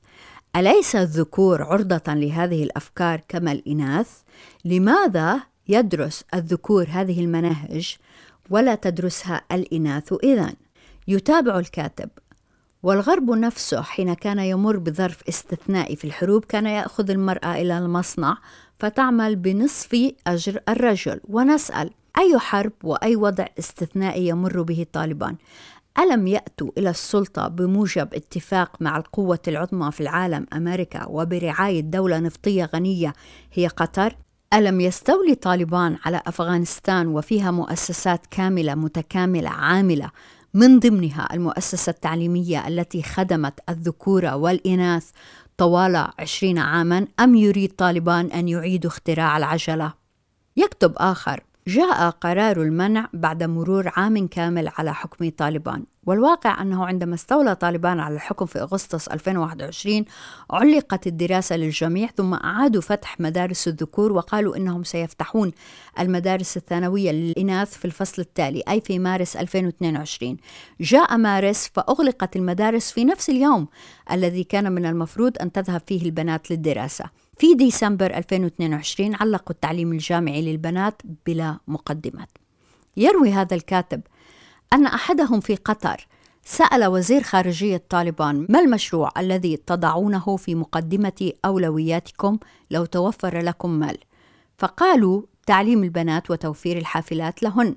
أليس 0.57 0.97
الذكور 0.97 1.63
عرضة 1.63 2.15
لهذه 2.15 2.63
الأفكار 2.63 3.21
كما 3.29 3.53
الإناث؟ 3.53 4.11
لماذا 4.65 5.41
يدرس 5.69 6.25
الذكور 6.35 6.87
هذه 6.91 7.21
المناهج 7.21 7.97
ولا 8.51 8.75
تدرسها 8.75 9.43
الإناث 9.53 10.15
إذن. 10.25 10.55
يتابع 11.09 11.59
الكاتب. 11.59 12.11
والغرب 12.83 13.31
نفسه 13.31 13.83
حين 13.83 14.15
كان 14.15 14.39
يمر 14.39 14.77
بظرف 14.77 15.23
استثنائي 15.29 15.97
في 15.97 16.05
الحروب 16.05 16.45
كان 16.45 16.67
يأخذ 16.67 17.11
المرأة 17.11 17.55
إلى 17.55 17.79
المصنع 17.79 18.39
فتعمل 18.79 19.37
بنصف 19.37 20.13
أجر 20.27 20.61
الرجل. 20.69 21.21
ونسأل 21.29 21.91
أي 22.19 22.39
حرب 22.39 22.73
وأي 22.85 23.17
وضع 23.17 23.47
استثنائي 23.59 24.29
يمر 24.29 24.63
به 24.63 24.87
طالبان 24.93 25.37
ألم 25.99 26.27
يأتوا 26.27 26.71
إلى 26.79 26.91
السلطة 26.91 27.49
بموجب 27.49 28.15
اتفاق 28.15 28.83
مع 28.83 28.97
القوة 28.97 29.39
العظمى 29.49 29.93
في 29.93 30.01
العالم 30.01 30.47
أمريكا 30.53 31.07
وبرعاية 31.07 31.81
دولة 31.81 32.19
نفطية 32.19 32.65
غنية 32.65 33.13
هي 33.53 33.67
قطر؟ 33.67 34.17
ألم 34.55 34.81
يستولي 34.81 35.35
طالبان 35.35 35.99
على 36.05 36.23
أفغانستان 36.27 37.07
وفيها 37.07 37.51
مؤسسات 37.51 38.27
كاملة 38.27 38.75
متكاملة 38.75 39.51
عاملة 39.51 40.11
من 40.55 40.79
ضمنها 40.79 41.29
المؤسسة 41.33 41.91
التعليمية 41.91 42.69
التي 42.69 43.03
خدمت 43.03 43.61
الذكور 43.69 44.25
والإناث 44.25 45.11
طوال 45.57 46.07
عشرين 46.19 46.59
عاما 46.59 47.07
أم 47.21 47.35
يريد 47.35 47.73
طالبان 47.73 48.27
أن 48.27 48.49
يعيدوا 48.49 48.91
اختراع 48.91 49.37
العجلة؟ 49.37 49.93
يكتب 50.57 50.93
آخر 50.97 51.41
جاء 51.67 52.11
قرار 52.11 52.63
المنع 52.63 53.09
بعد 53.13 53.43
مرور 53.43 53.93
عام 53.97 54.27
كامل 54.27 54.71
على 54.79 54.95
حكم 54.95 55.31
طالبان. 55.31 55.85
والواقع 56.07 56.63
أنه 56.63 56.87
عندما 56.87 57.15
استولى 57.15 57.55
طالبان 57.55 58.01
على 58.01 58.15
الحكم 58.15 58.47
في 58.47 58.61
أغسطس 58.61 59.09
2021 59.09 60.05
علقت 60.51 61.07
الدراسة 61.07 61.57
للجميع 61.57 62.09
ثم 62.17 62.35
أعادوا 62.35 62.81
فتح 62.81 63.21
مدارس 63.21 63.69
الذكور 63.69 64.13
وقالوا 64.13 64.57
إنهم 64.57 64.85
سيفتحون 64.85 65.53
المدارس 65.99 66.57
الثانوية 66.57 67.11
للإناث 67.11 67.79
في 67.79 67.85
الفصل 67.85 68.23
التالي 68.23 68.63
أي 68.69 68.81
في 68.81 68.99
مارس 68.99 69.37
2022 69.37 70.37
جاء 70.81 71.17
مارس 71.17 71.71
فأغلقت 71.75 72.37
المدارس 72.37 72.91
في 72.91 73.05
نفس 73.05 73.31
اليوم 73.31 73.69
الذي 74.13 74.45
كان 74.45 74.73
من 74.73 74.87
المفروض 74.87 75.33
أن 75.41 75.53
تذهب 75.53 75.83
فيه 75.87 76.03
البنات 76.03 76.51
للدراسة. 76.51 77.24
في 77.39 77.55
ديسمبر 77.55 78.17
2022 78.17 79.15
علقوا 79.15 79.51
التعليم 79.51 79.93
الجامعي 79.93 80.43
للبنات 80.43 81.03
بلا 81.27 81.59
مقدمات. 81.69 82.29
يروي 82.97 83.33
هذا 83.33 83.57
الكاتب 83.57 84.01
أن 84.73 84.87
أحدهم 84.87 85.41
في 85.41 85.57
قطر 85.57 86.07
سأل 86.45 86.85
وزير 86.87 87.23
خارجية 87.23 87.83
طالبان 87.89 88.47
ما 88.49 88.61
المشروع 88.61 89.11
الذي 89.19 89.57
تضعونه 89.57 90.37
في 90.37 90.55
مقدمة 90.55 91.33
أولوياتكم 91.45 92.39
لو 92.71 92.85
توفر 92.85 93.39
لكم 93.41 93.71
مال؟ 93.71 93.99
فقالوا 94.59 95.23
تعليم 95.47 95.85
البنات 95.85 96.31
وتوفير 96.31 96.77
الحافلات 96.79 97.43
لهن. 97.43 97.77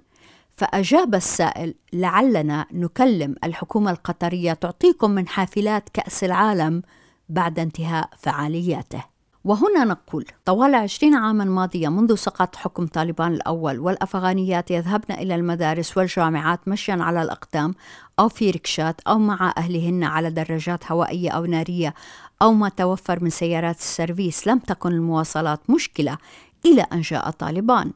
فأجاب 0.52 1.16
السائل 1.16 1.74
لعلنا 1.94 2.66
نكلم 2.72 3.36
الحكومة 3.44 3.92
القطرية 3.92 4.54
تعطيكم 4.54 5.12
من 5.12 5.28
حافلات 5.28 5.90
كأس 5.90 6.24
العالم 6.24 6.82
بعد 7.30 7.60
انتهاء 7.60 8.10
فعالياته. 8.18 9.17
وهنا 9.48 9.84
نقول 9.84 10.26
طوال 10.46 10.76
عشرين 10.76 11.16
عاما 11.16 11.46
ماضية 11.46 11.90
منذ 11.90 12.16
سقط 12.16 12.56
حكم 12.56 12.88
طالبان 12.88 13.34
الأول 13.34 13.80
والأفغانيات 13.80 14.72
يذهبن 14.72 15.14
إلى 15.14 15.36
المدارس 15.36 15.98
والجامعات 15.98 16.68
مشيا 16.68 16.98
على 17.00 17.22
الأقدام 17.22 17.76
أو 18.20 18.30
في 18.30 18.52
ركشات 18.52 19.02
أو 19.02 19.20
مع 19.20 19.54
أهلهن 19.58 20.04
على 20.04 20.30
دراجات 20.30 20.92
هوائية 20.92 21.30
أو 21.30 21.46
نارية 21.46 21.94
أو 22.42 22.54
ما 22.54 22.70
توفر 22.70 23.24
من 23.24 23.30
سيارات 23.30 23.78
السيرفيس. 23.78 24.48
لم 24.48 24.60
تكن 24.60 24.92
المواصلات 24.92 25.70
مشكلة 25.70 26.18
إلى 26.66 26.82
أن 26.82 27.02
جاء 27.02 27.30
طالبان. 27.30 27.92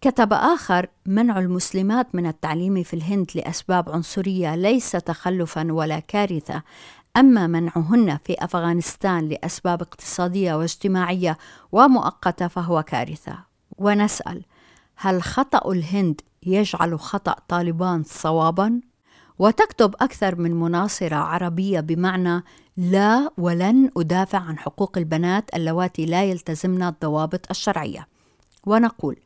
كتب 0.00 0.32
آخر 0.32 0.86
منع 1.06 1.38
المسلمات 1.38 2.14
من 2.14 2.26
التعليم 2.26 2.82
في 2.82 2.94
الهند 2.94 3.30
لأسباب 3.34 3.90
عنصرية 3.90 4.56
ليس 4.56 4.90
تخلفا 4.90 5.72
ولا 5.72 5.98
كارثة. 5.98 6.62
أما 7.18 7.46
منعهن 7.46 8.18
في 8.24 8.36
أفغانستان 8.38 9.28
لأسباب 9.28 9.82
اقتصادية 9.82 10.54
واجتماعية 10.54 11.38
ومؤقتة 11.72 12.48
فهو 12.48 12.82
كارثة. 12.82 13.38
ونسأل 13.78 14.44
هل 14.96 15.22
خطأ 15.22 15.72
الهند 15.72 16.20
يجعل 16.42 17.00
خطأ 17.00 17.36
طالبان 17.48 18.02
صوابا؟ 18.02 18.80
وتكتب 19.38 19.94
أكثر 20.00 20.36
من 20.36 20.54
مناصرة 20.54 21.16
عربية 21.16 21.80
بمعنى 21.80 22.44
لا 22.76 23.30
ولن 23.38 23.90
أدافع 23.96 24.38
عن 24.38 24.58
حقوق 24.58 24.98
البنات 24.98 25.54
اللواتي 25.54 26.06
لا 26.06 26.24
يلتزمن 26.24 26.82
الضوابط 26.82 27.50
الشرعية. 27.50 28.08
ونقول 28.66 29.16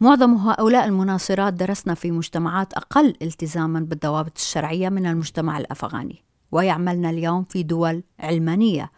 معظم 0.00 0.34
هؤلاء 0.34 0.84
المناصرات 0.84 1.52
درسنا 1.52 1.94
في 1.94 2.10
مجتمعات 2.10 2.72
أقل 2.72 3.14
التزاما 3.22 3.80
بالضوابط 3.80 4.32
الشرعية 4.36 4.88
من 4.88 5.06
المجتمع 5.06 5.58
الأفغاني. 5.58 6.24
ويعملن 6.54 7.06
اليوم 7.06 7.44
في 7.44 7.62
دول 7.62 8.02
علمانية. 8.20 8.90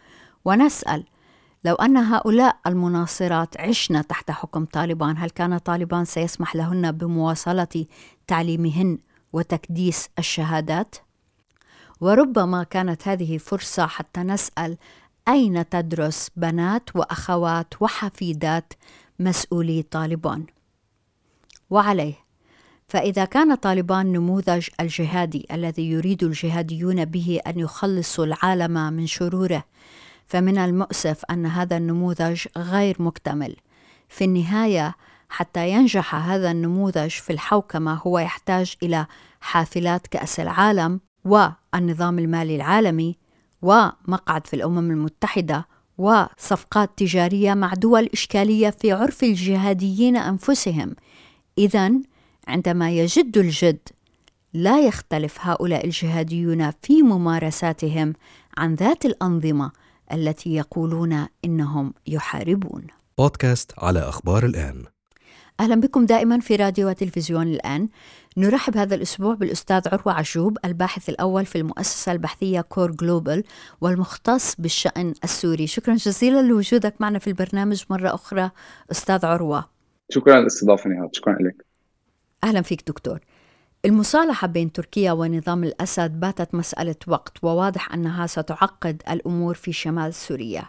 ونسأل 0.44 1.04
لو 1.64 1.74
أن 1.74 1.96
هؤلاء 1.96 2.56
المناصرات 2.66 3.60
عشن 3.60 4.06
تحت 4.06 4.30
حكم 4.30 4.64
طالبان 4.64 5.18
هل 5.18 5.30
كان 5.30 5.58
طالبان 5.58 6.04
سيسمح 6.04 6.56
لهن 6.56 6.92
بمواصلة 6.92 7.86
تعليمهن 8.26 8.98
وتكديس 9.32 10.08
الشهادات؟ 10.18 10.96
وربما 12.00 12.62
كانت 12.62 13.08
هذه 13.08 13.38
فرصة 13.38 13.86
حتى 13.86 14.20
نسأل 14.20 14.76
أين 15.28 15.68
تدرس 15.68 16.30
بنات 16.36 16.96
وأخوات 16.96 17.74
وحفيدات 17.82 18.72
مسؤولي 19.18 19.82
طالبان؟ 19.82 20.46
وعليه. 21.70 22.25
فإذا 22.88 23.24
كان 23.24 23.54
طالبان 23.54 24.12
نموذج 24.12 24.68
الجهادي 24.80 25.46
الذي 25.52 25.90
يريد 25.90 26.24
الجهاديون 26.24 27.04
به 27.04 27.40
أن 27.46 27.58
يخلصوا 27.58 28.24
العالم 28.24 28.92
من 28.92 29.06
شروره 29.06 29.64
فمن 30.26 30.58
المؤسف 30.58 31.24
أن 31.30 31.46
هذا 31.46 31.76
النموذج 31.76 32.46
غير 32.56 32.96
مكتمل. 33.02 33.56
في 34.08 34.24
النهاية 34.24 34.94
حتى 35.28 35.70
ينجح 35.70 36.14
هذا 36.14 36.50
النموذج 36.50 37.10
في 37.10 37.32
الحوكمة 37.32 37.94
هو 37.94 38.18
يحتاج 38.18 38.74
إلى 38.82 39.06
حافلات 39.40 40.06
كأس 40.06 40.40
العالم 40.40 41.00
والنظام 41.24 42.18
المالي 42.18 42.56
العالمي 42.56 43.16
ومقعد 43.62 44.46
في 44.46 44.54
الأمم 44.54 44.90
المتحدة 44.90 45.66
وصفقات 45.98 46.90
تجارية 46.96 47.54
مع 47.54 47.74
دول 47.74 48.08
إشكالية 48.12 48.70
في 48.70 48.92
عرف 48.92 49.24
الجهاديين 49.24 50.16
أنفسهم. 50.16 50.94
إذا 51.58 51.92
عندما 52.46 52.90
يجد 52.90 53.38
الجد 53.38 53.88
لا 54.52 54.80
يختلف 54.80 55.38
هؤلاء 55.40 55.84
الجهاديون 55.84 56.70
في 56.82 57.02
ممارساتهم 57.02 58.12
عن 58.58 58.74
ذات 58.74 59.04
الأنظمة 59.04 59.72
التي 60.12 60.54
يقولون 60.54 61.26
إنهم 61.44 61.94
يحاربون. 62.06 62.86
بودكاست 63.18 63.72
على 63.78 63.98
أخبار 63.98 64.46
الآن. 64.46 64.84
أهلا 65.60 65.74
بكم 65.74 66.06
دائما 66.06 66.40
في 66.40 66.56
راديو 66.56 66.88
وتلفزيون 66.88 67.46
الآن. 67.46 67.88
نرحب 68.36 68.76
هذا 68.76 68.94
الأسبوع 68.94 69.34
بالأستاذ 69.34 69.88
عروة 69.88 70.12
عجوب 70.12 70.58
الباحث 70.64 71.08
الأول 71.08 71.46
في 71.46 71.58
المؤسسة 71.58 72.12
البحثية 72.12 72.60
COAR 72.60 72.90
Global 72.90 73.44
والمختص 73.80 74.54
بالشأن 74.58 75.14
السوري. 75.24 75.66
شكرا 75.66 75.94
جزيلا 75.94 76.42
لوجودك 76.42 76.94
معنا 77.00 77.18
في 77.18 77.26
البرنامج 77.26 77.84
مرة 77.90 78.14
أخرى 78.14 78.50
أستاذ 78.90 79.26
عروة. 79.26 79.64
شكرا 80.10 80.40
للاستضافة 80.40 80.90
نهاد. 80.90 81.08
شكرا 81.12 81.36
لك. 81.40 81.66
أهلا 82.46 82.62
فيك 82.62 82.88
دكتور 82.88 83.18
المصالحة 83.84 84.46
بين 84.46 84.72
تركيا 84.72 85.12
ونظام 85.12 85.64
الأسد 85.64 86.20
باتت 86.20 86.54
مسألة 86.54 86.96
وقت 87.08 87.44
وواضح 87.44 87.94
أنها 87.94 88.26
ستعقد 88.26 89.02
الأمور 89.10 89.54
في 89.54 89.72
شمال 89.72 90.14
سوريا 90.14 90.62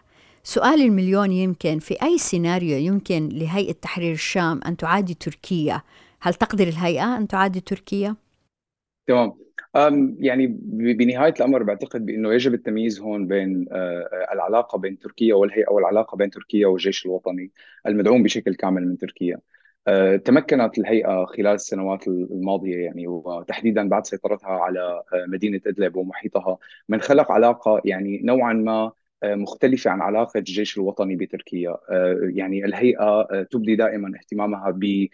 سؤال 0.43 0.81
المليون 0.81 1.31
يمكن 1.31 1.79
في 1.79 2.01
أي 2.03 2.17
سيناريو 2.17 2.77
يمكن 2.77 3.29
لهيئة 3.29 3.73
تحرير 3.73 4.11
الشام 4.11 4.59
أن 4.65 4.77
تعادي 4.77 5.13
تركيا 5.13 5.81
هل 6.21 6.33
تقدر 6.33 6.67
الهيئة 6.67 7.17
أن 7.17 7.27
تعادي 7.27 7.59
تركيا؟ 7.59 8.15
تمام 9.07 9.33
يعني 10.19 10.47
بنهاية 10.93 11.33
الأمر 11.33 11.63
بعتقد 11.63 12.05
بأنه 12.05 12.33
يجب 12.33 12.53
التمييز 12.53 12.99
هون 12.99 13.27
بين 13.27 13.65
آه، 13.71 14.27
العلاقة 14.33 14.77
بين 14.77 14.99
تركيا 14.99 15.35
والهيئة 15.35 15.71
والعلاقة 15.71 16.15
بين 16.15 16.29
تركيا 16.29 16.67
والجيش 16.67 17.05
الوطني 17.05 17.51
المدعوم 17.87 18.23
بشكل 18.23 18.55
كامل 18.55 18.87
من 18.87 18.97
تركيا. 18.97 19.39
آه، 19.87 20.15
تمكنت 20.15 20.77
الهيئة 20.77 21.25
خلال 21.25 21.47
السنوات 21.47 22.07
الماضية 22.07 22.77
يعني 22.85 23.07
وتحديدا 23.07 23.89
بعد 23.89 24.05
سيطرتها 24.05 24.49
على 24.49 24.79
آه، 25.13 25.25
مدينة 25.27 25.61
إدلب 25.67 25.95
ومحيطها 25.95 26.57
من 26.89 27.01
خلق 27.01 27.31
علاقة 27.31 27.81
يعني 27.85 28.21
نوعا 28.23 28.53
ما 28.53 28.91
مختلفة 29.23 29.91
عن 29.91 30.01
علاقة 30.01 30.37
الجيش 30.37 30.77
الوطني 30.77 31.15
بتركيا. 31.15 31.77
يعني 32.21 32.65
الهيئة 32.65 33.43
تبدي 33.43 33.75
دائما 33.75 34.17
اهتمامها 34.19 34.71
ب 34.71 35.07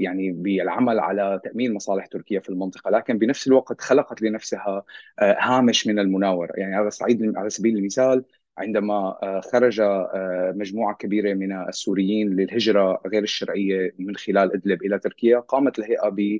يعني 0.00 0.32
بالعمل 0.32 0.98
على 0.98 1.40
تأمين 1.44 1.74
مصالح 1.74 2.06
تركيا 2.06 2.40
في 2.40 2.48
المنطقة، 2.48 2.90
لكن 2.90 3.18
بنفس 3.18 3.46
الوقت 3.46 3.80
خلقت 3.80 4.22
لنفسها 4.22 4.84
آه، 5.18 5.36
هامش 5.40 5.86
من 5.86 5.98
المناوره، 5.98 6.52
يعني 6.56 6.74
على 6.74 6.90
على 7.36 7.50
سبيل 7.50 7.76
المثال 7.76 8.24
عندما 8.58 9.18
آه، 9.22 9.40
خرج 9.52 9.80
آه، 9.80 10.52
مجموعة 10.56 10.94
كبيرة 10.94 11.34
من 11.34 11.52
السوريين 11.68 12.30
للهجرة 12.30 13.00
غير 13.06 13.22
الشرعية 13.22 13.94
من 13.98 14.16
خلال 14.16 14.52
إدلب 14.54 14.82
إلى 14.82 14.98
تركيا، 14.98 15.38
قامت 15.38 15.78
الهيئة 15.78 16.08
ب 16.08 16.38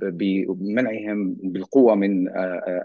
بمنعهم 0.00 1.36
بالقوة 1.42 1.94
من 1.94 2.28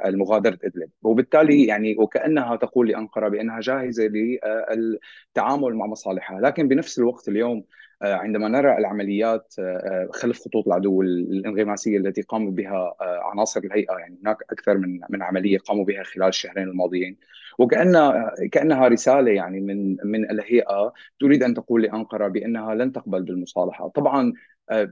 المغادرة 0.06 0.60
إدلب، 0.64 0.90
وبالتالي 1.04 1.66
يعني 1.66 1.96
وكأنها 1.98 2.56
تقول 2.56 2.90
لأنقرة 2.90 3.28
بأنها 3.30 3.60
جاهزة 3.60 4.04
للتعامل 4.04 5.76
مع 5.76 5.86
مصالحها، 5.86 6.42
لكن 6.42 6.68
بنفس 6.68 7.00
الوقت 7.00 7.28
اليوم 7.30 7.64
آه، 8.02 8.14
عندما 8.14 8.48
نرى 8.48 8.78
العمليات 8.78 9.54
آه، 9.60 9.62
آه، 9.64 10.10
خلف 10.14 10.40
خطوط 10.40 10.68
العدو 10.68 11.02
الانغماسية 11.02 11.98
التي 11.98 12.22
قاموا 12.22 12.52
بها 12.52 12.96
عناصر 13.02 13.60
الهيئة 13.64 13.94
يعني 13.98 14.20
هناك 14.24 14.38
أكثر 14.52 14.78
من 14.78 15.00
من 15.10 15.24
عملية 15.24 15.58
قاموا 15.58 15.86
بها 15.86 16.04
خلال 16.04 16.28
الشهرين 16.28 16.68
الماضيين. 16.68 17.18
وكان 17.58 18.14
كأنها 18.52 18.88
رسالة 18.88 19.32
يعني 19.32 19.60
من 19.60 19.98
من 20.04 20.32
الهيئة 20.32 20.94
تريد 21.20 21.44
أن 21.44 21.54
تقول 21.54 21.84
لأنقرة 21.84 22.28
بأنها 22.28 22.76
لن 22.76 22.92
تقبل 22.92 23.24
بالمصالحة 23.24 23.88
طبعا 23.88 24.34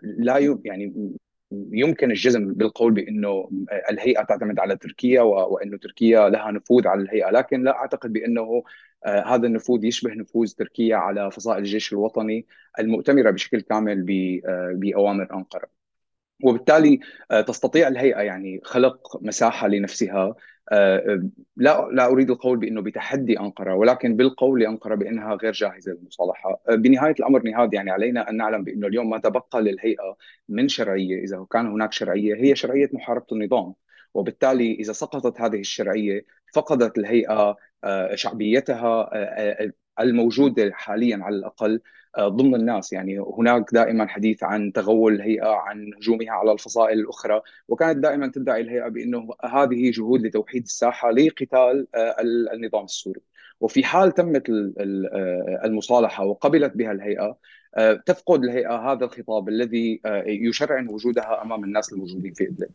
لا 0.02 0.60
يعني 0.66 1.16
يمكن 1.52 2.12
الجزم 2.12 2.54
بالقول 2.54 2.94
بأنه 2.94 3.50
الهيئة 3.92 4.24
تعتمد 4.24 4.60
على 4.60 4.78
تركيا 4.78 5.22
وأنه 5.22 5.78
تركيا 5.78 6.30
لها 6.30 6.52
نفوذ 6.52 6.88
على 6.88 7.02
الهيئة 7.02 7.30
لكن 7.32 7.64
لا 7.64 7.76
أعتقد 7.76 8.14
بأنه 8.14 8.64
آه، 9.06 9.36
هذا 9.36 9.48
النفوذ 9.48 9.84
يشبه 9.86 10.14
نفوذ 10.14 10.52
تركيا 10.52 10.96
على 10.96 11.32
فصائل 11.32 11.60
الجيش 11.60 11.94
الوطني 11.94 12.48
المؤتمرة 12.80 13.32
بشكل 13.32 13.62
كامل 13.62 14.06
آه، 14.46 14.74
بأوامر 14.76 15.34
أنقرة. 15.34 15.70
وبالتالي 16.44 17.00
آه، 17.32 17.42
تستطيع 17.42 17.88
الهيئة 17.88 18.20
يعني 18.22 18.62
خلق 18.64 19.24
مساحة 19.24 19.68
لنفسها 19.68 20.36
لا 21.58 21.90
لا 21.92 22.06
أريد 22.06 22.30
القول 22.32 22.58
بأنه 22.58 22.82
بتحدي 22.82 23.40
أنقرة 23.40 23.74
ولكن 23.76 24.16
بالقول 24.16 24.60
لانقره 24.60 24.96
بأنها 24.96 25.36
غير 25.36 25.52
جاهزة 25.52 25.92
للمصالحة، 25.92 26.62
بنهاية 26.70 27.16
الأمر 27.20 27.44
نهاد 27.44 27.74
يعني 27.74 27.92
علينا 27.92 28.30
أن 28.30 28.38
نعلم 28.38 28.64
بأنه 28.64 28.88
اليوم 28.88 29.10
ما 29.10 29.18
تبقى 29.18 29.62
للهيئة 29.62 30.18
من 30.50 30.68
شرعية 30.68 31.24
إذا 31.24 31.46
كان 31.52 31.68
هناك 31.68 31.94
شرعية 31.94 32.36
هي 32.36 32.56
شرعية 32.56 32.90
محاربة 32.94 33.26
النظام، 33.32 33.74
وبالتالي 34.14 34.74
إذا 34.74 34.94
سقطت 34.94 35.42
هذه 35.42 35.60
الشرعية 35.60 36.26
فقدت 36.54 36.98
الهيئة 36.98 37.58
آه، 37.84 38.16
شعبيتها 38.16 39.10
آه، 39.14 39.16
آه، 39.16 39.74
الموجوده 40.00 40.72
حاليا 40.74 41.20
على 41.22 41.36
الأقل 41.36 41.82
ضمن 42.20 42.56
الناس. 42.56 42.94
يعني 42.94 43.20
هناك 43.20 43.74
دائما 43.74 44.08
حديث 44.08 44.44
عن 44.44 44.72
تغول 44.72 45.16
الهيئة 45.16 45.48
عن 45.48 45.94
هجومها 45.98 46.32
على 46.32 46.52
الفصائل 46.52 47.00
الأخرى 47.00 47.42
وكانت 47.68 47.98
دائما 47.98 48.28
تدعي 48.28 48.62
الهيئة 48.62 48.88
بأنه 48.88 49.28
هذه 49.46 49.92
جهود 49.92 50.22
لتوحيد 50.22 50.64
الساحة 50.64 51.12
لقتال 51.12 51.88
النظام 52.54 52.84
السوري. 52.84 53.22
وفي 53.62 53.84
حال 53.84 54.12
تمت 54.12 54.44
المصالحة 55.66 56.26
وقبلت 56.26 56.78
بها 56.78 56.92
الهيئة 56.92 57.38
تفقد 58.06 58.44
الهيئة 58.44 58.76
هذا 58.76 59.06
الخطاب 59.06 59.50
الذي 59.50 60.02
يشرعن 60.26 60.88
وجودها 60.88 61.42
أمام 61.42 61.64
الناس 61.64 61.94
الموجودين 61.94 62.34
في 62.34 62.44
إدلب. 62.44 62.70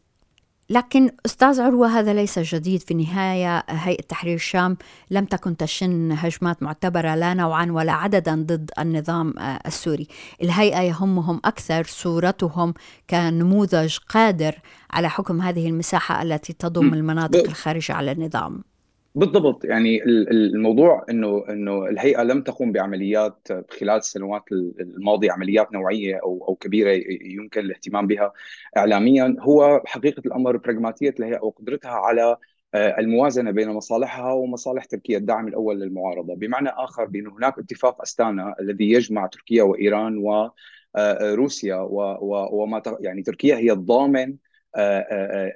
لكن 0.71 1.11
أستاذ 1.27 1.61
عروة 1.61 1.89
هذا 1.89 2.13
ليس 2.13 2.39
جديد 2.39 2.83
في 2.83 2.91
النهاية 2.91 3.65
هيئة 3.69 4.03
تحرير 4.03 4.35
الشام 4.35 4.77
لم 5.11 5.25
تكن 5.25 5.57
تشن 5.57 6.13
هجمات 6.13 6.63
معتبرة 6.63 7.15
لا 7.15 7.35
نوعا 7.35 7.67
ولا 7.71 7.93
عددا 7.93 8.35
ضد 8.35 8.71
النظام 8.79 9.39
آه، 9.39 9.61
السوري. 9.67 10.09
الهيئة 10.43 10.81
يهمهم 10.81 11.41
أكثر 11.45 11.85
صورتهم 11.85 12.75
كنموذج 13.11 13.97
قادر 14.09 14.55
على 14.91 15.11
حكم 15.11 15.41
هذه 15.41 15.69
المساحة 15.69 16.23
التي 16.23 16.53
تضم 16.53 16.95
المناطق 16.95 17.45
الخارجة 17.45 17.93
على 17.93 18.13
النظام. 18.13 18.74
بالضبط. 19.15 19.65
يعني 19.65 20.03
الموضوع 20.05 21.05
إنه 21.11 21.45
إنه 21.49 21.87
الهيئة 21.87 22.23
لم 22.23 22.43
تقوم 22.43 22.73
بعمليات 22.73 23.49
خلال 23.71 23.97
السنوات 23.97 24.43
الماضية 24.53 25.33
عمليات 25.33 25.73
نوعية 25.73 26.17
أو 26.23 26.45
أو 26.49 26.55
كبيرة 26.57 26.91
يمكن 27.23 27.61
الاهتمام 27.61 28.07
بها 28.07 28.33
اعلاميا 28.77 29.37
هو 29.41 29.83
حقيقة 29.87 30.23
الأمر 30.27 30.57
براغماتيه 30.57 31.15
الهيئه 31.21 31.41
وقدرتها 31.45 31.91
على 31.91 32.37
آه، 32.75 32.99
الموازنة 33.01 33.51
بين 33.51 33.69
مصالحها 33.71 34.33
ومصالح 34.33 34.85
تركيا 34.85 35.19
الدعم 35.19 35.49
الأول 35.49 35.81
للمعارضة، 35.81 36.35
بمعنى 36.35 36.69
آخر 36.69 37.05
بأن 37.05 37.27
هناك 37.27 37.59
اتفاق 37.59 38.03
أستانا 38.03 38.55
الذي 38.61 38.91
يجمع 38.91 39.27
تركيا 39.27 39.63
وإيران 39.63 40.19
وروسيا 40.19 41.75
آه، 41.75 42.19
وما 42.53 42.83
يعني 43.01 43.23
تركيا 43.23 43.57
هي 43.57 43.73
الضامن 43.73 44.37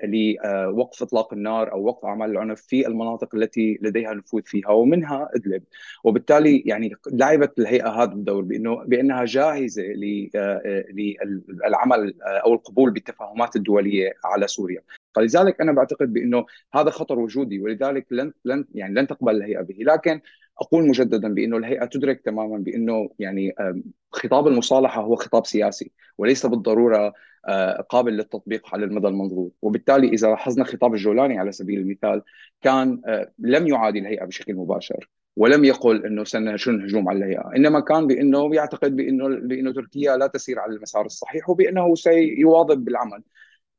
لوقف 0.04 1.02
إطلاق 1.02 1.32
النار 1.32 1.72
أو 1.72 1.84
وقف 1.84 2.04
أعمال 2.04 2.30
العنف 2.30 2.60
في 2.60 2.86
المناطق 2.86 3.34
التي 3.34 3.78
لديها 3.82 4.14
نفوذ 4.14 4.42
فيها 4.42 4.70
ومنها 4.70 5.28
إدلب. 5.34 5.62
وبالتالي 6.04 6.62
يعني 6.66 6.92
لعبت 7.12 7.58
الهيئة 7.58 7.88
هذا 7.88 8.12
الدور 8.12 8.42
بانه 8.42 8.84
بإنها 8.84 9.24
جاهزة 9.24 9.82
للعمل 10.92 12.14
أو 12.22 12.54
القبول 12.54 12.90
بالتفاهمات 12.90 13.56
الدولية 13.56 14.12
على 14.24 14.46
سوريا. 14.46 14.80
فلذلك 15.14 15.60
أنا 15.60 15.72
بعتقد 15.72 16.12
بإنه 16.12 16.46
هذا 16.74 16.90
خطر 16.90 17.18
وجودي 17.18 17.60
ولذلك 17.60 18.06
لن 18.10 18.32
لن 18.44 18.64
يعني 18.74 18.94
لن 18.94 19.06
تقبل 19.06 19.36
الهيئة 19.36 19.62
به. 19.62 19.76
لكن 19.78 20.20
أقول 20.60 20.88
مجددا 20.88 21.34
بأنه 21.34 21.56
الهيئة 21.56 21.84
تدرك 21.84 22.20
تماما 22.20 22.58
بأنه 22.58 23.10
يعني 23.18 23.54
خطاب 24.12 24.46
المصالحة 24.46 25.02
هو 25.02 25.16
خطاب 25.16 25.46
سياسي 25.46 25.92
وليس 26.18 26.46
بالضرورة 26.46 27.14
آه، 27.48 27.80
قابل 27.80 28.12
للتطبيق 28.12 28.74
على 28.74 28.84
المدى 28.84 29.08
المنظور 29.08 29.50
وبالتالي 29.62 30.08
إذا 30.08 30.28
لاحظنا 30.28 30.64
خطاب 30.64 30.94
الجولاني 30.94 31.38
على 31.38 31.52
سبيل 31.52 31.78
المثال 31.80 32.22
كان 32.62 33.00
آه، 33.06 33.32
لم 33.38 33.66
يعادي 33.66 33.98
الهيئة 33.98 34.24
بشكل 34.24 34.54
مباشر 34.54 35.08
ولم 35.36 35.64
يقل 35.64 36.06
إنه 36.06 36.24
سنشن 36.24 36.82
هجوم 36.84 37.08
على 37.08 37.18
الهيئة، 37.18 37.50
إنما 37.56 37.80
كان 37.80 38.06
بأنه 38.06 38.54
يعتقد 38.54 38.96
بأنه 38.96 39.28
بأنه 39.28 39.72
تركيا 39.72 40.16
لا 40.16 40.26
تسير 40.26 40.58
على 40.58 40.74
المسار 40.74 41.06
الصحيح 41.06 41.50
وبأنه 41.50 41.94
سيواظب 41.94 42.84
بالعمل. 42.84 43.22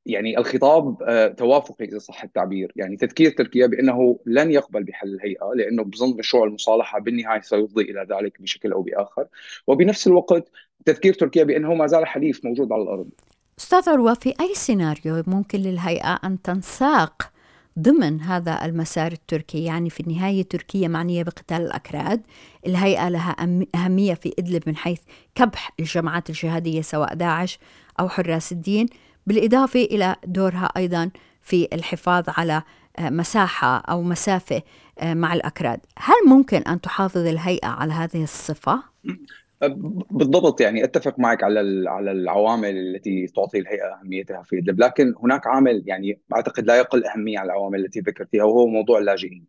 يعني 0.10 0.38
الخطاب 0.38 1.04
آه، 1.04 1.28
توافقي 1.28 1.86
إذا 1.86 1.98
صح 1.98 2.24
التعبير، 2.24 2.72
يعني 2.76 2.98
تذكير 2.98 3.32
تركيا 3.32 3.68
بأنه 3.68 4.20
لن 4.26 4.52
يقبل 4.52 4.84
بحل 4.84 5.14
الهيئة 5.14 5.52
لأنه 5.56 5.84
بظن 5.84 6.18
مشروع 6.18 6.44
المصالحة 6.44 7.00
بالنهاية 7.00 7.42
سيفضي 7.42 7.84
إلى 7.84 8.08
ذلك 8.10 8.42
بشكل 8.42 8.72
أو 8.72 8.82
بآخر، 8.82 9.26
وبنفس 9.68 10.08
الوقت 10.08 10.52
تذكير 10.86 11.14
تركيا 11.14 11.44
بأنه 11.44 11.74
ما 11.74 11.88
زال 11.88 12.08
حليف 12.08 12.46
موجود 12.46 12.72
على 12.72 12.84
الأرض. 12.84 13.10
أستاذ 13.60 13.90
عروه 13.90 14.14
في 14.14 14.30
أي 14.42 14.54
سيناريو 14.54 15.24
ممكن 15.28 15.60
للهيئة 15.60 16.20
أن 16.24 16.42
تنساق 16.42 17.32
ضمن 17.80 18.22
هذا 18.22 18.66
المسار 18.66 19.12
التركي؟ 19.12 19.64
يعني 19.64 19.90
في 19.90 20.00
النهاية 20.00 20.44
تركيا 20.44 20.88
معنية 20.88 21.24
بقتال 21.24 21.62
الأكراد 21.62 22.22
الهيئة 22.68 23.10
لها 23.10 23.36
أهمية 23.76 24.14
في 24.14 24.34
إدلب 24.40 24.64
من 24.68 24.76
حيث 24.76 25.00
كبح 25.36 25.72
الجماعات 25.80 26.30
الجهادية 26.30 26.82
سواء 26.82 27.14
داعش 27.14 27.60
أو 28.00 28.10
حراس 28.10 28.52
الدين. 28.52 28.88
بالإضافة 29.30 29.80
إلى 29.80 30.16
دورها 30.26 30.70
أيضا 30.78 31.12
في 31.42 31.68
الحفاظ 31.74 32.24
على 32.28 32.64
آه، 33.00 33.10
مساحة 33.10 33.78
أو 33.78 34.02
مسافة 34.02 34.62
آه، 35.00 35.14
مع 35.14 35.34
الأكراد 35.34 35.80
هل 35.98 36.16
ممكن 36.28 36.58
أن 36.58 36.82
تحافظ 36.82 37.28
الهيئة 37.28 37.68
على 37.68 37.94
هذه 37.94 38.24
الصفة؟ 38.24 38.84
بالضبط 40.12 40.62
يعني 40.62 40.84
أتفق 40.84 41.20
معك 41.20 41.44
على 41.44 41.90
على 41.90 42.12
العوامل 42.12 42.78
التي 42.78 43.28
تعطي 43.28 43.60
الهيئة 43.60 44.00
أهميتها 44.02 44.42
في 44.44 44.58
إدلب، 44.58 44.80
لكن 44.80 45.14
هناك 45.24 45.48
عامل 45.48 45.84
يعني 45.86 46.22
أعتقد 46.36 46.66
لا 46.66 46.78
يقل 46.78 47.06
أهمية 47.06 47.40
عن 47.40 47.46
العوامل 47.46 47.86
التي 47.86 48.00
ذكرتها 48.00 48.44
وهو 48.44 48.68
موضوع 48.68 49.00
اللاجئين. 49.00 49.48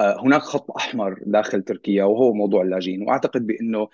هناك 0.00 0.40
خط 0.40 0.70
أحمر 0.70 1.18
داخل 1.26 1.62
تركيا 1.62 2.04
وهو 2.04 2.32
موضوع 2.32 2.62
اللاجئين، 2.62 3.02
وأعتقد 3.02 3.46
بأنه 3.46 3.88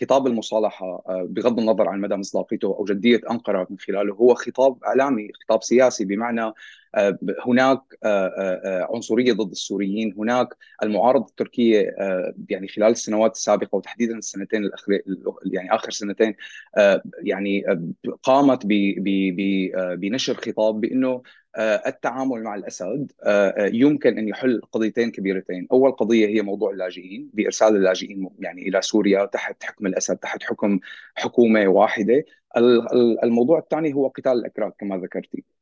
خطاب 0.00 0.26
المصالحة 0.26 0.86
آه، 0.86 1.26
بغض 1.30 1.58
النظر 1.58 1.88
عن 1.88 2.00
مدى 2.00 2.16
مصداقيته 2.16 2.66
أو 2.66 2.84
جدية 2.84 3.20
أنقرة 3.30 3.66
من 3.70 3.78
خلاله 3.78 4.14
هو 4.14 4.34
خطاب 4.34 4.84
إعلامي، 4.84 5.32
خطاب 5.44 5.62
سياسي 5.62 6.04
بمعنى 6.04 6.52
هناك 7.46 7.80
آه، 8.04 8.88
عنصرية 8.94 9.32
ضد 9.32 9.50
السوريين، 9.50 10.14
هناك 10.18 10.48
المعارضه 10.82 11.26
التركية 11.26 11.94
يعني 12.48 12.68
خلال 12.68 12.90
السنوات 12.90 13.32
السابقة 13.36 13.76
وتحديدا 13.76 14.18
السنتين 14.18 14.64
الاخيره 14.64 15.02
يعني 15.44 15.74
آخر 15.74 15.90
سنتين 15.90 16.34
يعني 17.22 17.64
قامت 18.22 18.62
بنشر 19.96 20.34
خطاب 20.34 20.80
بأنه 20.80 21.22
آه، 21.56 21.82
التعامل 21.88 22.42
مع 22.42 22.54
الأسد 22.54 23.12
آه، 23.24 23.48
آه، 23.48 23.70
يمكن 23.72 24.18
أن 24.18 24.28
يحل 24.28 24.60
قضيتين 24.72 25.10
كبيرتين، 25.10 25.66
أول 25.72 25.92
قضية 25.92 26.26
هي 26.26 26.42
موضوع 26.42 26.70
اللاجئين 26.70 27.30
بإرسال 27.34 27.76
اللاجئين 27.76 28.30
يعني 28.38 28.62
إلى 28.68 28.82
سوريا 28.82 29.24
تحت 29.24 29.64
حكم 29.64 29.86
الأسد 29.86 30.16
تحت 30.16 30.42
حكم 30.42 30.80
حكومة 31.14 31.68
واحدة، 31.68 32.24
الموضوع 33.24 33.58
الثاني 33.58 33.94
هو 33.94 34.08
قتال 34.08 34.32
الأكراد 34.32 34.72
كما 34.78 34.96
ذكرتي. 34.96 35.57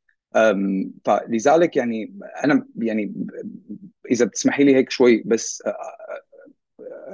فلذلك 1.05 1.75
يعني 1.77 2.13
أنا 2.43 2.67
يعني 2.77 3.13
إذا 4.11 4.25
بتسمحي 4.25 4.63
لي 4.63 4.75
هيك 4.75 4.89
شوي 4.89 5.23
بس 5.25 5.63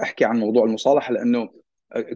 أحكي 0.04 0.26
عن 0.26 0.39
موضوع 0.39 0.65
المصالحة 0.65 1.13
لأنه 1.13 1.49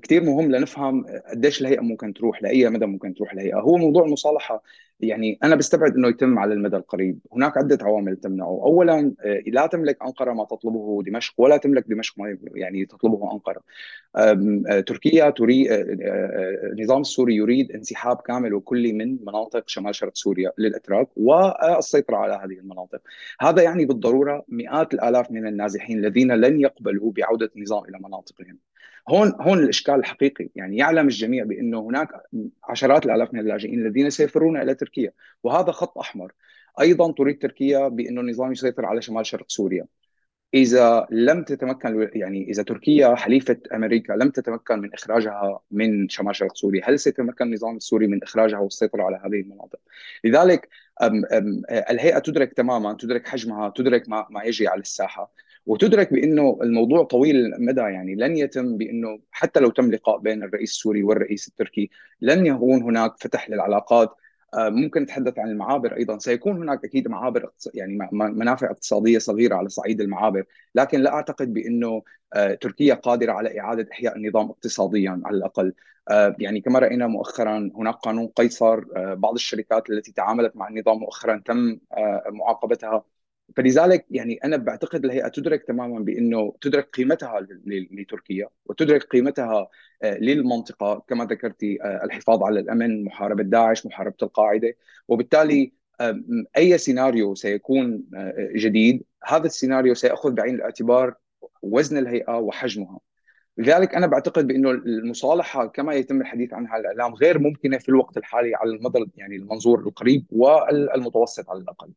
كثير 0.03 0.23
مهم 0.23 0.51
لنفهم 0.51 1.05
قديش 1.31 1.61
الهيئة 1.61 1.79
ممكن 1.81 2.13
تروح 2.13 2.43
لأي 2.43 2.69
مدى 2.69 2.85
ممكن 2.85 3.13
تروح 3.13 3.33
الهيئه 3.33 3.59
هو 3.59 3.77
موضوع 3.77 4.05
المصالحة 4.05 4.63
يعني 4.99 5.39
أنا 5.43 5.55
بستبعد 5.55 5.95
إنه 5.95 6.07
يتم 6.07 6.39
على 6.39 6.53
المدى 6.53 6.75
القريب. 6.75 7.19
هناك 7.33 7.57
عدة 7.57 7.77
عوامل 7.81 8.17
تمنعه. 8.17 8.61
اولا 8.63 9.13
آه، 9.21 9.43
لا 9.47 9.67
تملك 9.67 9.97
أنقرة 10.01 10.33
ما 10.33 10.45
تطلبه 10.45 11.03
دمشق 11.03 11.33
ولا 11.37 11.57
تملك 11.57 11.85
دمشق 11.87 12.19
ما 12.19 12.37
يعني 12.55 12.85
تطلبه 12.85 13.31
أنقرة. 13.33 13.61
آه، 14.15 14.79
تركيا 14.79 15.29
تريد 15.29 15.71
آه، 15.71 15.83
النظام 16.73 17.01
السوري 17.01 17.35
يريد 17.35 17.71
انسحاب 17.71 18.17
كامل 18.17 18.53
وكلي 18.53 18.93
من 18.93 19.17
مناطق 19.25 19.63
شمال 19.67 19.95
شرق 19.95 20.15
سوريا 20.15 20.51
للإتراك 20.57 21.07
والسيطرة 21.17 22.17
على 22.17 22.33
هذه 22.33 22.59
المناطق. 22.59 23.01
هذا 23.39 23.61
يعني 23.61 23.85
بالضرورة 23.85 24.45
مئات 24.47 24.93
الآلاف 24.93 25.31
من 25.31 25.47
النازحين 25.47 25.99
الذين 25.99 26.31
لن 26.31 26.59
يقبلوا 26.61 27.11
بعودة 27.11 27.49
النظام 27.55 27.83
إلى 27.83 27.99
مناطقهم. 27.99 28.57
هون 29.09 29.33
هون 29.39 29.59
الإشكال 29.59 29.95
الحقيقي. 29.95 30.49
يعني 30.55 30.77
يعلم 30.77 31.07
الجميع 31.07 31.43
بأنه 31.43 31.79
هناك 31.79 32.09
عشرات 32.63 33.05
الآلاف 33.05 33.33
من 33.33 33.39
اللاجئين 33.39 33.79
الذين 33.85 34.09
سيفرون 34.09 34.61
إلى 34.61 34.75
تركيا. 34.75 35.11
وهذا 35.43 35.71
خط 35.71 35.97
أحمر. 35.97 36.31
أيضا 36.81 37.11
تريد 37.11 37.41
تركيا 37.41 37.87
بأنه 37.87 38.21
النظام 38.21 38.51
يسيطر 38.51 38.85
على 38.85 39.01
شمال 39.01 39.25
شرق 39.25 39.45
سوريا. 39.47 39.85
إذا 40.53 41.07
لم 41.11 41.43
تتمكن 41.43 42.09
يعني 42.13 42.49
إذا 42.49 42.63
تركيا 42.63 43.15
حليفة 43.15 43.57
أمريكا 43.73 44.13
لم 44.13 44.29
تتمكن 44.29 44.79
من 44.79 44.93
إخراجها 44.93 45.59
من 45.71 46.09
شمال 46.09 46.35
شرق 46.35 46.55
سوريا، 46.55 46.89
هل 46.89 46.99
سيتمكن 46.99 47.45
النظام 47.45 47.75
السوري 47.75 48.07
من 48.07 48.23
إخراجها 48.23 48.59
والسيطرة 48.59 49.03
على 49.03 49.21
هذه 49.25 49.41
المناطق؟ 49.41 49.79
لذلك 50.23 50.69
أم 51.03 51.25
أم 51.25 51.61
الهيئة 51.69 52.19
تدرك 52.19 52.53
تماما 52.53 52.93
تدرك 52.93 53.27
حجمها 53.27 53.69
تدرك 53.69 54.09
ما, 54.09 54.27
ما 54.29 54.43
يجري 54.43 54.67
على 54.67 54.81
الساحة. 54.81 55.31
وتدرك 55.67 56.13
بأنه 56.13 56.59
الموضوع 56.61 57.03
طويل 57.03 57.35
المدى 57.35 57.81
يعني 57.81 58.15
لن 58.15 58.37
يتم 58.37 58.77
بأنه 58.77 59.19
حتى 59.31 59.59
لو 59.59 59.69
تم 59.69 59.91
لقاء 59.91 60.17
بين 60.19 60.43
الرئيس 60.43 60.69
السوري 60.69 61.03
والرئيس 61.03 61.47
التركي 61.47 61.89
لن 62.21 62.45
يكون 62.45 62.83
هناك 62.83 63.13
فتح 63.19 63.49
للعلاقات. 63.49 64.15
آه، 64.53 64.69
ممكن 64.69 65.01
نتحدث 65.01 65.39
عن 65.39 65.49
المعابر 65.49 65.97
أيضا. 65.97 66.17
سيكون 66.17 66.57
هناك 66.57 66.85
أكيد 66.85 67.07
معابر 67.07 67.49
يعني 67.73 68.09
منافع 68.11 68.71
اقتصادية 68.71 69.17
صغيرة 69.19 69.55
على 69.55 69.69
صعيد 69.69 70.01
المعابر 70.01 70.43
لكن 70.75 70.99
لا 71.01 71.13
أعتقد 71.13 71.53
بأنه 71.53 72.01
آه، 72.33 72.53
تركيا 72.53 72.93
قادرة 72.93 73.31
على 73.31 73.59
إعادة 73.59 73.87
إحياء 73.91 74.17
النظام 74.17 74.49
اقتصاديا 74.49 75.21
على 75.25 75.37
الأقل. 75.37 75.73
آه، 76.09 76.35
يعني 76.39 76.61
كما 76.61 76.79
رأينا 76.79 77.07
مؤخرا 77.07 77.71
هناك 77.75 77.95
قانون 77.95 78.27
قيصر 78.27 78.83
بعض 79.15 79.33
الشركات 79.33 79.89
التي 79.89 80.11
تعاملت 80.11 80.55
مع 80.55 80.67
النظام 80.67 80.97
مؤخرا 80.99 81.41
تم 81.45 81.77
معاقبتها. 82.29 83.03
فلذلك 83.55 84.05
يعني 84.11 84.39
أنا 84.43 84.57
بعتقد 84.57 85.05
الهيئه 85.05 85.27
تدرك 85.27 85.63
تماما 85.63 85.99
بإنه 85.99 86.53
تدرك 86.61 86.89
قيمتها 86.89 87.47
لتركيا 87.91 88.49
وتدرك 88.65 89.03
قيمتها 89.03 89.67
آه، 90.03 90.17
للمنطقة 90.17 91.03
كما 91.07 91.25
ذكرتي 91.25 91.81
آه، 91.83 92.03
الحفاظ 92.03 92.43
على 92.43 92.59
الأمن، 92.59 93.03
محاربة 93.03 93.43
داعش، 93.43 93.85
محاربة 93.85 94.15
القاعدة، 94.23 94.75
وبالتالي 95.07 95.73
أي 96.57 96.77
سيناريو 96.77 97.35
سيكون 97.35 98.03
آه، 98.15 98.49
جديد 98.55 99.03
هذا 99.23 99.45
السيناريو 99.45 99.93
سيأخذ 99.93 100.31
بعين 100.31 100.55
الاعتبار 100.55 101.13
وزن 101.61 101.97
الهيئة 101.97 102.37
وحجمها. 102.37 102.99
لذلك 103.57 103.95
أنا 103.95 104.07
بعتقد 104.07 104.47
بإنه 104.47 104.71
المصالحة 104.71 105.65
كما 105.67 105.93
يتم 105.93 106.21
الحديث 106.21 106.53
عنها 106.53 106.77
الإعلام 106.77 107.13
غير 107.15 107.39
ممكنة 107.39 107.77
في 107.77 107.89
الوقت 107.89 108.17
الحالي 108.17 108.55
على 108.55 108.69
المدى 108.69 109.05
يعني 109.15 109.35
المنظور 109.35 109.79
القريب 109.79 110.25
والمتوسط 110.31 111.49
على 111.49 111.59
الأقل. 111.59 111.89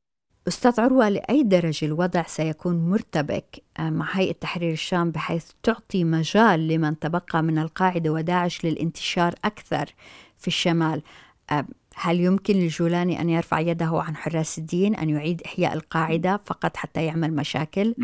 أستاذ 0.48 0.80
عروة 0.80 1.08
لأي 1.08 1.42
درجة 1.42 1.86
الوضع 1.86 2.22
سيكون 2.22 2.90
مرتبك؟ 2.90 3.62
مع 3.80 4.08
هيئة 4.12 4.32
تحرير 4.32 4.72
الشام 4.72 5.10
بحيث 5.10 5.46
تعطي 5.62 6.04
مجال 6.04 6.68
لمن 6.68 6.98
تبقى 6.98 7.42
من 7.42 7.58
القاعدة 7.58 8.10
وداعش 8.10 8.64
للانتشار 8.64 9.34
أكثر 9.44 9.94
في 10.38 10.48
الشمال؟ 10.48 11.02
هل 11.94 12.20
يمكن 12.20 12.54
للجولاني 12.54 13.20
أن 13.20 13.28
يرفع 13.30 13.60
يده 13.60 14.02
عن 14.06 14.16
حراس 14.16 14.58
الدين 14.58 14.94
أن 14.94 15.10
يعيد 15.10 15.42
إحياء 15.46 15.72
القاعدة 15.74 16.40
فقط 16.44 16.76
حتى 16.76 17.04
يعمل 17.04 17.32
مشاكل؟ 17.34 17.94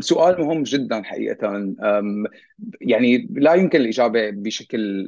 سؤال 0.00 0.40
مهم 0.40 0.62
جدا 0.62 1.02
حقيقة 1.02 1.74
يعني 2.80 3.28
لا 3.30 3.54
يمكن 3.54 3.80
الإجابة 3.80 4.30
بشكل 4.30 5.06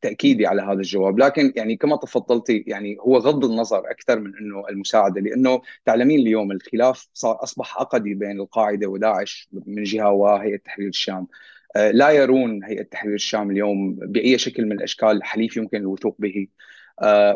تأكيدي 0.00 0.46
على 0.46 0.62
هذا 0.62 0.72
الجواب 0.72 1.18
لكن 1.18 1.52
يعني 1.56 1.76
كما 1.76 1.96
تفضلتي 1.96 2.64
يعني 2.66 2.96
هو 3.00 3.16
غض 3.18 3.44
النظر 3.44 3.90
أكثر 3.90 4.20
من 4.20 4.36
أنه 4.36 4.68
المساعدة 4.68 5.20
لأنه 5.20 5.62
تعلمين 5.84 6.20
اليوم 6.20 6.52
الخلاف 6.52 7.08
صار 7.14 7.42
أصبح 7.42 7.78
عقدي 7.80 8.14
بين 8.14 8.40
القاعدة 8.40 8.86
وداعش 8.86 9.48
من 9.66 9.82
جهة 9.82 10.10
وهيئة 10.10 10.56
تحرير 10.56 10.88
الشام. 10.88 11.26
أه، 11.76 11.90
لا 11.90 12.10
يرون 12.10 12.64
هيئة 12.64 12.82
تحرير 12.82 13.14
الشام 13.14 13.50
اليوم 13.50 13.94
بأي 13.94 14.38
شكل 14.38 14.66
من 14.66 14.72
الأشكال 14.72 15.24
حليف 15.24 15.56
يمكن 15.56 15.76
الوثوق 15.76 16.16
به. 16.18 16.48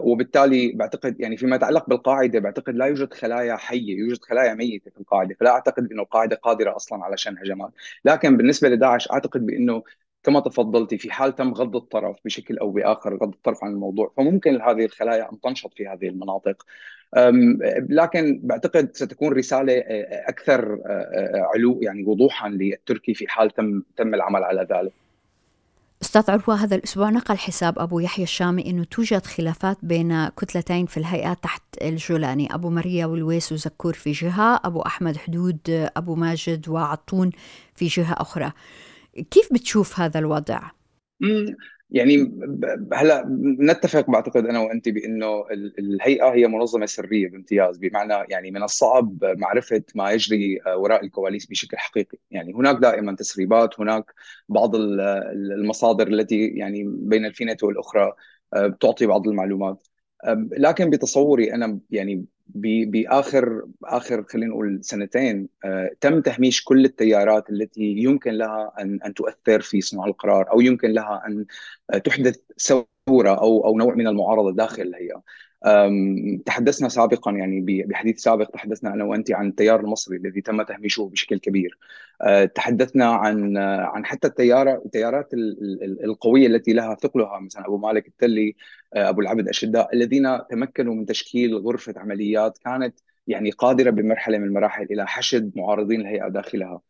وبالتالي 0.03 0.73
بعتقد 0.73 1.21
يعني 1.21 1.37
فيما 1.37 1.57
يتعلق 1.57 1.89
بالقاعدة 1.89 2.39
بعتقد 2.39 2.75
لا 2.75 2.87
يوجد 2.87 3.15
خلايا 3.15 3.57
حية 3.57 3.99
يوجد 3.99 4.23
خلايا 4.23 4.55
ميتة 4.55 4.91
في 4.91 5.01
القاعدة 5.01 5.37
فلا 5.41 5.51
أعتقد 5.51 5.93
إنه 5.93 6.03
القاعدة 6.03 6.37
قادرة 6.37 6.77
أصلا 6.77 7.05
على 7.05 7.17
شن 7.17 7.39
هجمات 7.39 7.71
لكن 8.05 8.37
بالنسبة 8.37 8.69
لداعش 8.69 9.11
أعتقد 9.11 9.47
بإنه 9.47 9.83
كما 10.23 10.41
تفضلتي 10.41 10.99
في 10.99 11.11
حال 11.13 11.35
تم 11.35 11.55
غض 11.55 11.77
الطرف 11.77 12.17
بشكل 12.25 12.59
أو 12.59 12.71
بآخر 12.71 13.15
غض 13.17 13.33
الطرف 13.33 13.65
عن 13.65 13.71
الموضوع 13.71 14.13
فممكن 14.17 14.61
هذه 14.63 14.85
الخلايا 14.85 15.33
أن 15.33 15.41
تنشط 15.41 15.75
في 15.75 15.89
هذه 15.89 16.09
المناطق. 16.09 16.67
لكن 17.89 18.41
بعتقد 18.43 18.97
ستكون 18.97 19.33
رسالة 19.33 19.73
آه، 19.73 20.29
أكثر 20.29 20.75
آه، 20.75 20.89
آه، 20.89 21.51
علو 21.55 21.81
يعني 21.83 22.05
وضوحا 22.05 22.49
للتركي 22.49 23.15
في 23.15 23.29
حال 23.29 23.51
تم 23.51 23.83
تم 23.97 24.15
العمل 24.15 24.45
على 24.45 24.67
ذلك. 24.71 24.93
أستاذ 26.03 26.31
عروة 26.31 26.55
هذا 26.55 26.77
الأسبوع 26.77 27.11
نقل 27.11 27.39
حساب 27.39 27.79
أبو 27.79 28.01
يحيى 28.01 28.25
الشامي 28.25 28.67
أنه 28.71 28.85
توجد 28.85 29.27
خلافات 29.27 29.79
بين 29.83 30.29
كتلتين 30.29 30.87
في 30.87 30.97
الهيئة 30.97 31.33
تحت 31.33 31.63
الجولاني 31.83 32.55
أبو 32.55 32.71
مريا 32.71 33.07
والويس 33.07 33.53
وزكور 33.53 33.93
في 33.95 34.13
جهة 34.13 34.61
أبو 34.65 34.81
أحمد 34.81 35.17
حدود 35.17 35.59
أبو 35.97 36.15
ماجد 36.15 36.69
وعطون 36.69 37.31
في 37.75 37.87
جهة 37.87 38.13
أخرى 38.13 38.53
كيف 39.31 39.53
بتشوف 39.53 40.01
هذا 40.01 40.19
الوضع؟ 40.19 40.61
يعني 41.93 42.33
هلا 42.93 43.25
نتفق 43.61 44.11
بعتقد 44.11 44.47
أنا 44.47 44.61
وأنت 44.61 44.89
بإنه 44.89 45.45
الهيئة 45.79 46.29
هي 46.29 46.47
منظمة 46.47 46.87
سرية 46.87 47.29
بامتياز 47.29 47.79
بمعنى 47.79 48.15
يعني 48.31 48.51
من 48.51 48.63
الصعب 48.63 49.25
معرفة 49.25 49.83
ما 49.95 50.11
يجري 50.11 50.61
وراء 50.77 51.05
الكواليس 51.05 51.47
بشكل 51.47 51.77
حقيقي، 51.77 52.19
يعني 52.31 52.53
هناك 52.53 52.77
دائما 52.77 53.17
تسريبات، 53.17 53.81
هناك 53.81 54.05
بعض 54.49 54.77
المصادر 54.77 56.09
التي 56.09 56.47
يعني 56.47 56.85
بين 56.87 57.27
الفينة 57.27 57.57
والأخرى 57.63 58.13
بتعطي 58.57 59.07
بعض 59.07 59.29
المعلومات. 59.29 59.87
لكن 60.59 60.91
بتصوري 60.91 61.55
أنا 61.55 61.79
يعني 61.91 62.25
بآخر 62.55 63.63
آخر 63.85 64.25
خلينا 64.25 64.51
نقول 64.51 64.85
سنتين 64.85 65.49
آه، 65.65 65.91
تم 66.01 66.21
تهميش 66.21 66.65
كل 66.65 66.85
التيارات 66.85 67.51
التي 67.51 67.83
يمكن 67.83 68.31
لها 68.33 68.73
أن 68.81 68.99
أن 69.07 69.15
تؤثر 69.15 69.61
في 69.61 69.81
صنع 69.81 70.05
القرار 70.05 70.51
أو 70.53 70.61
يمكن 70.61 70.91
لها 70.93 71.23
أن 71.27 71.47
آه، 71.95 71.99
تحدث 71.99 72.37
ثورة 72.59 73.31
أو 73.31 73.65
أو 73.67 73.79
نوع 73.79 73.95
من 73.95 74.07
المعارضة 74.07 74.53
داخل 74.53 74.83
الهيئه. 74.83 75.23
تحدثنا 76.47 76.89
سابقا 76.89 77.33
يعني 77.33 77.85
بحديث 77.87 78.21
سابق 78.21 78.51
تحدثنا 78.51 78.95
أنا 78.95 79.05
وأنت 79.05 79.33
عن 79.33 79.49
التيار 79.49 79.81
المصري 79.81 80.17
الذي 80.17 80.41
تم 80.41 80.63
تهميشه 80.63 81.11
بشكل 81.13 81.39
كبير. 81.39 81.79
آه، 82.23 82.45
تحدثنا 82.45 83.05
عن 83.05 83.57
عن 83.57 84.05
حتى 84.05 84.29
التيار 84.29 84.75
التيارات 84.85 85.29
القوية 86.05 86.47
التي 86.47 86.73
لها 86.73 86.95
ثقلها 86.95 87.41
مثلا 87.41 87.67
أبو 87.67 87.79
مالك 87.79 88.09
التلي 88.09 88.57
أبو 88.95 89.21
العبد 89.21 89.49
اشداء 89.49 89.95
الذين 89.95 90.39
تمكنوا 90.51 90.95
من 90.95 91.07
تشكيل 91.07 91.57
غرفة 91.57 91.95
عمليات 91.97 92.59
كانت 92.59 92.99
يعني 93.27 93.51
قادرة 93.51 93.91
بمرحلة 93.91 94.39
من 94.39 94.45
المراحل 94.45 94.83
إلى 94.91 95.07
حشد 95.07 95.53
معارضين 95.57 96.01
الهيئة 96.01 96.29
داخلها 96.29 96.81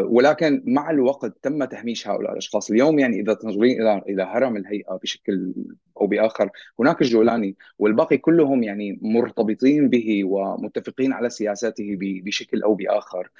ولكن 0.00 0.62
مع 0.66 0.90
الوقت 0.90 1.32
تم 1.42 1.64
تهميش 1.64 2.08
هؤلاء 2.08 2.32
الأشخاص، 2.32 2.70
اليوم 2.70 2.98
يعني 2.98 3.20
إذا 3.20 3.34
تنظرين 3.34 3.82
إلى 3.82 4.02
إلى 4.08 4.22
هرم 4.22 4.56
الهيئة 4.56 4.98
بشكل 5.02 5.54
أو 6.00 6.06
بآخر، 6.06 6.50
هناك 6.80 7.02
الجولاني 7.02 7.56
والباقي 7.78 8.18
كلهم 8.18 8.62
يعني 8.62 8.98
مرتبطين 9.02 9.88
به 9.88 10.24
ومتفقين 10.24 11.12
على 11.12 11.30
سياساته 11.30 11.96
بشكل 12.00 12.62
أو 12.62 12.74
بآخر. 12.74 13.30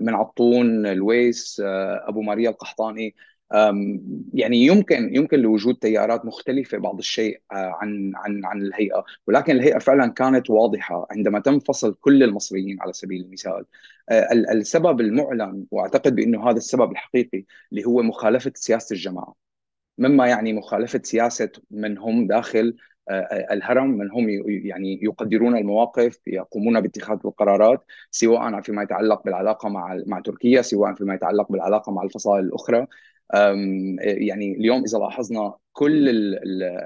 من 0.00 0.14
عطون، 0.14 0.86
الويس، 0.86 1.62
آه، 1.64 2.08
أبو 2.08 2.22
ماريا 2.22 2.50
القحطاني، 2.50 3.14
يعني 4.34 4.56
يمكن 4.56 5.14
يمكن 5.16 5.38
لوجود 5.38 5.76
تيارات 5.76 6.24
مختلفة 6.24 6.78
بعض 6.78 6.98
الشيء 6.98 7.40
آه، 7.52 7.54
عن 7.54 8.12
عن 8.16 8.44
عن 8.44 8.62
الهيئة، 8.62 9.04
ولكن 9.26 9.56
الهيئة 9.56 9.78
فعلا 9.78 10.06
كانت 10.12 10.50
واضحة 10.50 11.06
عندما 11.10 11.40
تم 11.40 11.58
فصل 11.60 11.94
كل 12.00 12.22
المصريين 12.22 12.80
على 12.80 12.92
سبيل 12.92 13.24
المثال. 13.24 13.64
آه، 14.08 14.32
السبب 14.32 15.00
المعلن 15.00 15.66
وأعتقد 15.70 16.14
بأنه 16.14 16.50
هذا 16.50 16.56
السبب 16.56 16.92
الحقيقي 16.92 17.44
اللي 17.72 17.84
هو 17.84 18.02
مخالفة 18.02 18.52
سياسة 18.54 18.94
الجماعة. 18.94 19.34
مما 19.98 20.26
يعني 20.28 20.52
مخالفة 20.52 21.00
سياسة 21.04 21.50
من 21.70 21.98
هم 21.98 22.26
داخل 22.26 22.76
آه، 23.08 23.46
الهرم 23.52 23.90
من 23.90 24.10
هم 24.10 24.28
يعني 24.48 25.00
يقدرون 25.02 25.56
المواقف 25.56 26.20
يقومون 26.26 26.80
باتخاذ 26.80 27.18
القرارات 27.24 27.84
سواء 28.10 28.60
فيما 28.60 28.82
يتعلق 28.82 29.24
بالعلاقة 29.24 29.68
مع 29.68 30.02
مع 30.06 30.20
تركيا 30.20 30.62
سواء 30.62 30.94
فيما 30.94 31.14
يتعلق 31.14 31.52
بالعلاقة 31.52 31.92
مع 31.92 32.02
الفصائل 32.02 32.44
الأخرى 32.44 32.86
يعني 34.00 34.52
اليوم 34.52 34.82
إذا 34.84 34.98
لاحظنا 34.98 35.54
كل 35.74 36.08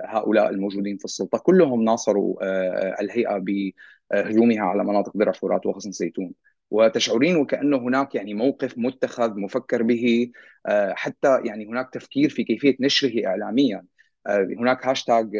هؤلاء 0.06 0.50
الموجودين 0.50 0.96
في 0.96 1.04
السلطة 1.04 1.38
كلهم 1.38 1.84
ناصروا 1.84 2.36
آه، 2.42 3.00
الهيئة 3.00 3.38
بهجومها 3.38 4.60
على 4.62 4.84
مناطق 4.84 5.16
درع 5.16 5.32
فرات 5.32 5.66
وغصن 5.66 5.90
زيتون. 5.92 6.32
وتشعرين 6.70 7.36
وكأنه 7.36 7.76
هناك 7.78 8.14
يعني 8.14 8.34
موقف 8.34 8.78
متخذ 8.78 9.38
مفكر 9.40 9.82
به 9.82 10.30
آه، 10.66 10.92
حتى 10.96 11.40
يعني 11.44 11.66
هناك 11.66 11.90
تفكير 11.92 12.30
في 12.30 12.44
كيفية 12.44 12.76
نشره 12.80 13.26
اعلاميا. 13.26 13.84
آه، 14.26 14.48
هناك 14.58 14.86
هاشتاج 14.86 15.30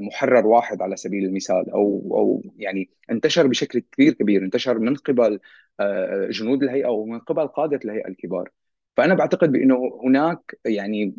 محرر 0.00 0.46
واحد 0.46 0.82
على 0.82 0.96
سبيل 0.96 1.24
المثال 1.24 1.70
أو 1.70 2.08
أو 2.12 2.42
يعني 2.56 2.90
انتشر 3.10 3.46
بشكل 3.46 3.78
كثير 3.92 4.12
كبير 4.12 4.42
انتشر 4.44 4.78
من 4.78 4.94
قبل 4.96 5.40
جنود 6.30 6.62
الهيئة 6.62 6.88
ومن 6.88 7.18
قبل 7.18 7.48
قادة 7.48 7.80
الهيئة 7.84 8.08
الكبار. 8.08 8.50
فأنا 8.96 9.14
بعتقد 9.14 9.52
بأنه 9.52 10.00
هناك 10.04 10.58
يعني 10.64 11.14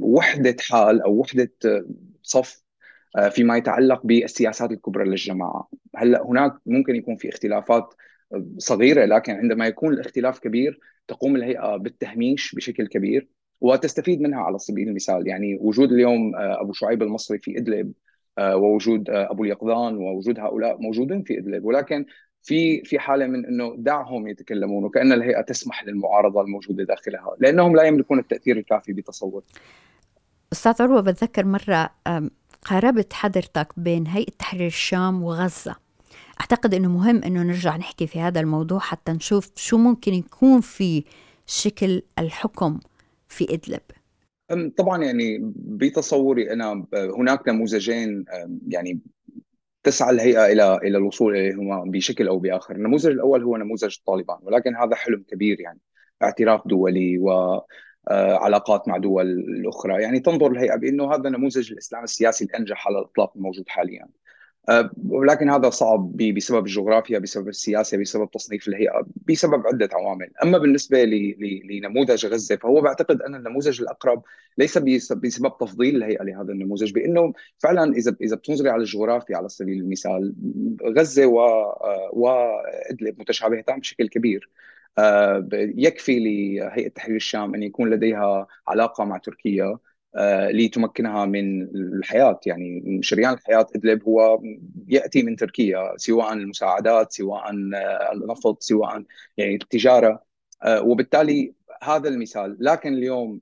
وحدة 0.00 0.56
حال 0.60 1.02
أو 1.02 1.12
وحدة 1.20 1.52
صف 2.22 2.64
آه، 3.16 3.28
فيما 3.28 3.56
يتعلق 3.56 4.06
بالسياسات 4.06 4.70
الكبرى 4.70 5.04
للجماعة، 5.04 5.68
هلأ 5.96 6.22
هناك 6.26 6.52
ممكن 6.66 6.96
يكون 6.96 7.16
في 7.16 7.28
اختلافات 7.28 7.94
صغيرة 8.58 9.04
لكن 9.04 9.32
عندما 9.32 9.66
يكون 9.66 9.92
الاختلاف 9.94 10.38
كبير 10.38 10.80
تقوم 11.08 11.36
الهيئة 11.36 11.76
بالتهميش 11.76 12.54
بشكل 12.54 12.86
كبير 12.88 13.28
وتستفيد 13.60 14.20
منها 14.20 14.40
على 14.40 14.58
سبيل 14.58 14.88
المثال. 14.88 15.28
يعني 15.28 15.58
وجود 15.60 15.92
اليوم 15.92 16.36
آه، 16.36 16.60
أبو 16.60 16.72
شعيب 16.72 17.02
المصري 17.02 17.38
في 17.38 17.58
إدلب 17.58 17.92
آه، 18.38 18.56
ووجود 18.56 19.10
أبو 19.10 19.44
اليقظان 19.44 19.96
ووجود 19.96 20.38
هؤلاء 20.38 20.80
موجودين 20.80 21.22
في 21.22 21.38
إدلب. 21.38 21.64
ولكن 21.64 22.06
في 22.44 22.84
في 22.84 22.98
حالة 22.98 23.26
من 23.26 23.46
إنه 23.46 23.74
دعهم 23.78 24.28
يتكلمون 24.28 24.84
وكأن 24.84 25.12
الهيئة 25.12 25.40
تسمح 25.40 25.84
للمعارضة 25.84 26.40
الموجودة 26.40 26.84
داخلها 26.84 27.36
لأنهم 27.38 27.76
لا 27.76 27.82
يملكون 27.82 28.18
التأثير 28.18 28.56
الكافي 28.56 28.92
بتصور. 28.92 29.42
أستاذ 30.52 30.82
عروة 30.82 31.00
بتذكر 31.00 31.44
مرة 31.44 31.90
قاربت 32.64 33.12
حضرتك 33.12 33.68
بين 33.76 34.06
هيئة 34.06 34.32
تحرير 34.38 34.66
الشام 34.66 35.22
وغزة. 35.22 35.76
أعتقد 36.40 36.74
إنه 36.74 36.88
مهم 36.88 37.22
إنه 37.22 37.42
نرجع 37.42 37.76
نحكي 37.76 38.06
في 38.06 38.20
هذا 38.20 38.40
الموضوع 38.40 38.78
حتى 38.78 39.12
نشوف 39.12 39.50
شو 39.56 39.78
ممكن 39.78 40.14
يكون 40.14 40.60
في 40.60 41.04
شكل 41.46 42.02
الحكم 42.18 42.80
في 43.28 43.54
إدلب. 43.54 43.80
طبعا 44.76 45.04
يعني 45.04 45.38
بتصوري 45.56 46.52
أنا 46.52 46.86
هناك 46.94 47.48
نموذجين 47.48 48.24
يعني 48.68 48.98
تسعى 49.84 50.10
الهيئة 50.10 50.46
إلى 50.46 50.76
إلى 50.76 50.98
الوصول 50.98 51.36
إليهما 51.36 51.84
بشكل 51.86 52.28
أو 52.28 52.38
بآخر، 52.38 52.74
النموذج 52.74 53.06
الأول 53.06 53.42
هو 53.42 53.56
نموذج 53.56 53.96
طالبان 54.06 54.38
ولكن 54.42 54.76
هذا 54.76 54.94
حلم 54.96 55.24
كبير 55.28 55.60
يعني 55.60 55.80
اعتراف 56.22 56.68
دولي 56.68 57.18
و 57.18 57.30
آه، 58.10 58.34
علاقات 58.36 58.88
مع 58.88 58.96
دول 58.96 59.26
الاخرى، 59.26 60.02
يعني 60.02 60.20
تنظر 60.20 60.50
الهيئة 60.52 60.76
بأنه 60.76 61.14
هذا 61.14 61.30
نموذج 61.30 61.72
الإسلام 61.72 62.04
السياسي 62.04 62.44
الأنجح 62.44 62.88
على 62.88 62.98
الإطلاق 62.98 63.32
الموجود 63.36 63.64
حاليا. 63.68 64.08
آه، 64.68 64.90
ولكن 65.08 65.50
هذا 65.50 65.70
صعب 65.70 66.16
بسبب 66.16 66.66
الجغرافيا 66.66 67.18
بسبب 67.18 67.48
السياسة 67.48 67.98
بسبب 67.98 68.30
تصنيف 68.30 68.68
الهيئة 68.68 69.06
بسبب 69.28 69.66
عدة 69.66 69.88
عوامل. 69.92 70.30
أما 70.42 70.58
بالنسبة 70.58 71.04
لنموذج 71.70 72.26
غزة 72.26 72.56
فهو 72.56 72.80
بعتقد 72.80 73.22
أن 73.22 73.34
النموذج 73.34 73.80
الأقرب 73.80 74.22
ليس 74.58 74.78
بسبب 74.78 75.58
تفضيل 75.60 75.96
الهيئة 75.96 76.22
لهذا 76.22 76.52
النموذج 76.52 76.92
بأنه 76.92 77.32
فعلا 77.58 77.92
إذا 77.92 78.16
إذا 78.20 78.36
بتنظري 78.36 78.70
على 78.70 78.80
الجغرافيا 78.80 79.36
على 79.36 79.48
سبيل 79.48 79.80
المثال 79.80 80.34
غزة 80.98 81.26
و 81.26 81.38
وادلب 82.12 83.20
متشابهتان 83.20 83.78
بشكل 83.80 84.08
كبير. 84.08 84.50
آه، 84.98 85.48
يكفي 85.52 86.18
لهيئة 86.18 86.88
تحرير 86.88 87.16
الشام 87.16 87.54
أن 87.54 87.62
يكون 87.62 87.90
لديها 87.90 88.46
علاقة 88.68 89.04
مع 89.04 89.18
تركيا. 89.18 89.78
آه، 90.16 90.50
لتمكنها 90.50 91.26
من 91.26 91.62
الحياة. 91.62 92.40
يعني 92.46 92.98
شريان 93.02 93.32
الحياة 93.34 93.66
إدلب 93.76 94.02
هو 94.04 94.42
يأتي 94.88 95.22
من 95.22 95.36
تركيا 95.36 95.92
سواء 95.96 96.32
المساعدات 96.32 97.12
سواء 97.12 97.50
النفط 98.12 98.62
سواء 98.62 99.02
يعني 99.36 99.54
التجارة. 99.54 100.24
آه، 100.62 100.82
وبالتالي 100.82 101.54
هذا 101.82 102.08
المثال. 102.08 102.56
لكن 102.60 102.94
اليوم 102.94 103.40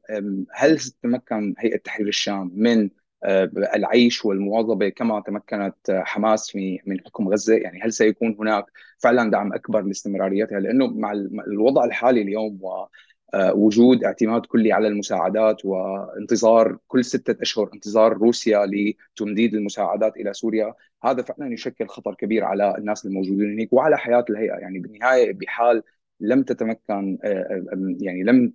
هل 0.53 0.81
ستتمكن 0.81 1.55
هيئة 1.59 1.77
تحرير 1.79 2.09
الشام 2.09 2.51
من 2.55 2.91
آه، 3.25 3.51
العيش 3.75 4.25
والمواظبة 4.25 4.89
كما 4.89 5.21
تمكنت 5.21 5.75
حماس 5.91 6.51
في 6.51 6.81
من 6.87 7.01
حكم 7.01 7.29
غزة؟ 7.29 7.55
يعني 7.55 7.81
هل 7.83 7.93
سيكون 7.93 8.37
هناك 8.41 8.65
فعلا 8.99 9.31
دعم 9.31 9.53
أكبر 9.53 9.83
لاستمراريتها؟ 9.83 10.61
لأنه 10.61 10.87
مع 10.87 11.13
الوضع 11.47 11.85
الحالي 11.85 12.23
اليوم 12.23 12.59
و 12.63 12.69
آه، 12.71 12.89
وجود 13.35 14.05
اعتماد 14.05 14.47
كلي 14.47 14.73
على 14.73 14.89
المساعدات 14.89 15.65
وانتظار 15.65 16.79
كل 16.89 17.05
ستة 17.05 17.43
أشهر 17.43 17.71
انتظار 17.75 18.13
روسيا 18.13 18.67
لتمديد 18.67 19.55
المساعدات 19.55 20.17
إلى 20.17 20.33
سوريا. 20.33 20.75
هذا 21.05 21.23
فعلا 21.23 21.53
يشكل 21.53 21.87
خطر 21.89 22.15
كبير 22.15 22.45
على 22.45 22.75
الناس 22.79 23.07
الموجودين 23.07 23.53
هناك 23.53 23.73
وعلى 23.73 23.99
حياة 23.99 24.25
الهيئة. 24.31 24.55
يعني 24.55 24.79
بالنهاية 24.79 25.33
بحال 25.33 25.83
لم 26.21 26.43
تتمكن 26.43 27.19
آه، 27.25 27.29
آه، 27.29 27.97
يعني 28.01 28.23
لم 28.23 28.53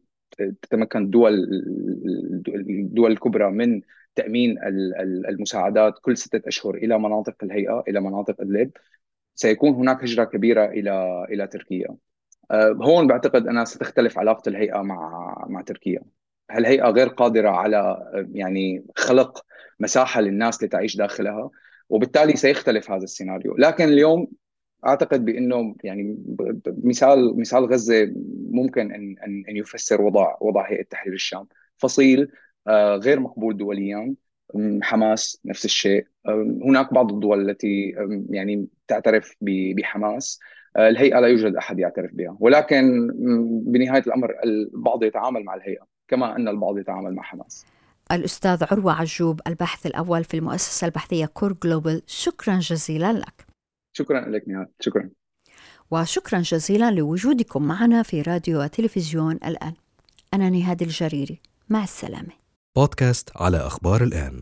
تتمكن 0.62 1.02
الدول 1.04 1.34
الدول 2.70 3.12
الكبرى 3.12 3.52
من 3.52 3.82
تأمين 4.16 4.58
المساعدات 5.30 6.00
كل 6.02 6.18
ستة 6.18 6.48
أشهر 6.48 6.76
إلى 6.76 7.00
مناطق 7.00 7.44
الهيئة 7.44 7.84
إلى 7.88 8.02
مناطق 8.02 8.42
إدلب 8.42 8.72
سيكون 9.36 9.74
هناك 9.74 10.04
هجرة 10.04 10.24
كبيرة 10.24 10.66
إلى 10.66 11.26
إلى 11.30 11.48
تركيا. 11.48 11.88
آه، 11.90 11.98
هون 12.54 13.08
بعتقد 13.08 13.48
أنا 13.48 13.66
ستختلف 13.66 14.20
علاقة 14.20 14.50
الهيئة 14.50 14.82
مع 14.82 15.36
مع 15.50 15.62
تركيا. 15.62 16.02
الهيئه 16.58 16.90
غير 16.90 17.08
قادرة 17.08 17.50
على 17.50 17.98
يعني 18.34 18.86
خلق 18.96 19.46
مساحة 19.80 20.22
للناس 20.22 20.64
لتعيش 20.64 20.96
داخلها 20.98 21.50
وبالتالي 21.90 22.36
سيختلف 22.36 22.92
هذا 22.92 23.04
السيناريو. 23.04 23.56
لكن 23.58 23.84
اليوم 23.84 24.28
أعتقد 24.86 25.26
بأنه 25.26 25.76
يعني 25.84 26.18
مثال 26.84 27.40
مثال 27.40 27.66
غزة 27.66 28.14
ممكن 28.50 28.92
إن 28.92 29.16
إن 29.26 29.44
إن 29.50 29.58
يفسر 29.58 30.02
وضع 30.02 30.36
وضع 30.42 30.70
هيئة 30.72 30.84
تحرير 30.84 31.14
الشام. 31.14 31.48
فصيل 31.78 32.32
آه، 32.68 32.96
غير 32.96 33.20
مقبول 33.20 33.58
دوليا 33.58 34.16
حماس 34.82 35.42
نفس 35.46 35.66
الشيء. 35.66 36.08
هناك 36.66 36.94
بعض 36.94 37.14
الدول 37.14 37.50
التي 37.50 37.96
يعني 38.30 38.68
تعترف 38.88 39.36
بحماس. 39.42 40.40
آه، 40.40 40.46
الهيئة 40.78 41.20
لا 41.20 41.28
يوجد 41.28 41.56
أحد 41.56 41.80
يعترف 41.80 42.12
بها. 42.14 42.38
ولكن 42.40 43.08
بنهاية 43.66 44.04
الأمر 44.08 44.30
البعض 44.44 45.04
يتعامل 45.04 45.44
مع 45.44 45.56
الهيئة 45.56 45.88
كما 46.08 46.36
أن 46.36 46.48
البعض 46.48 46.78
يتعامل 46.78 47.16
مع 47.16 47.24
حماس. 47.24 47.66
الأستاذ 48.12 48.64
عروة 48.72 48.94
عجوب 48.94 49.42
الباحث 49.48 49.86
الأول 49.86 50.24
في 50.24 50.38
المؤسسة 50.38 50.86
البحثية 50.88 51.26
كور 51.26 51.54
جلوبال 51.64 52.02
شكرا 52.08 52.60
جزيلا 52.60 53.14
لك. 53.14 53.46
شكرا 53.94 54.30
لك 54.30 54.44
نهاد 54.48 54.68
شكرا. 54.80 55.10
وشكرا 55.92 56.40
جزيلا 56.40 56.92
لوجودكم 56.92 57.64
معنا 57.64 58.04
في 58.04 58.22
راديو 58.22 58.62
وتلفزيون 58.64 59.36
الآن. 59.36 59.74
أنا 60.34 60.50
نهاد 60.50 60.82
الجريري. 60.82 61.40
مع 61.70 61.84
السلامة. 61.84 62.34
بودكاست 62.76 63.30
على 63.36 63.58
أخبار 63.58 64.04
الآن. 64.04 64.42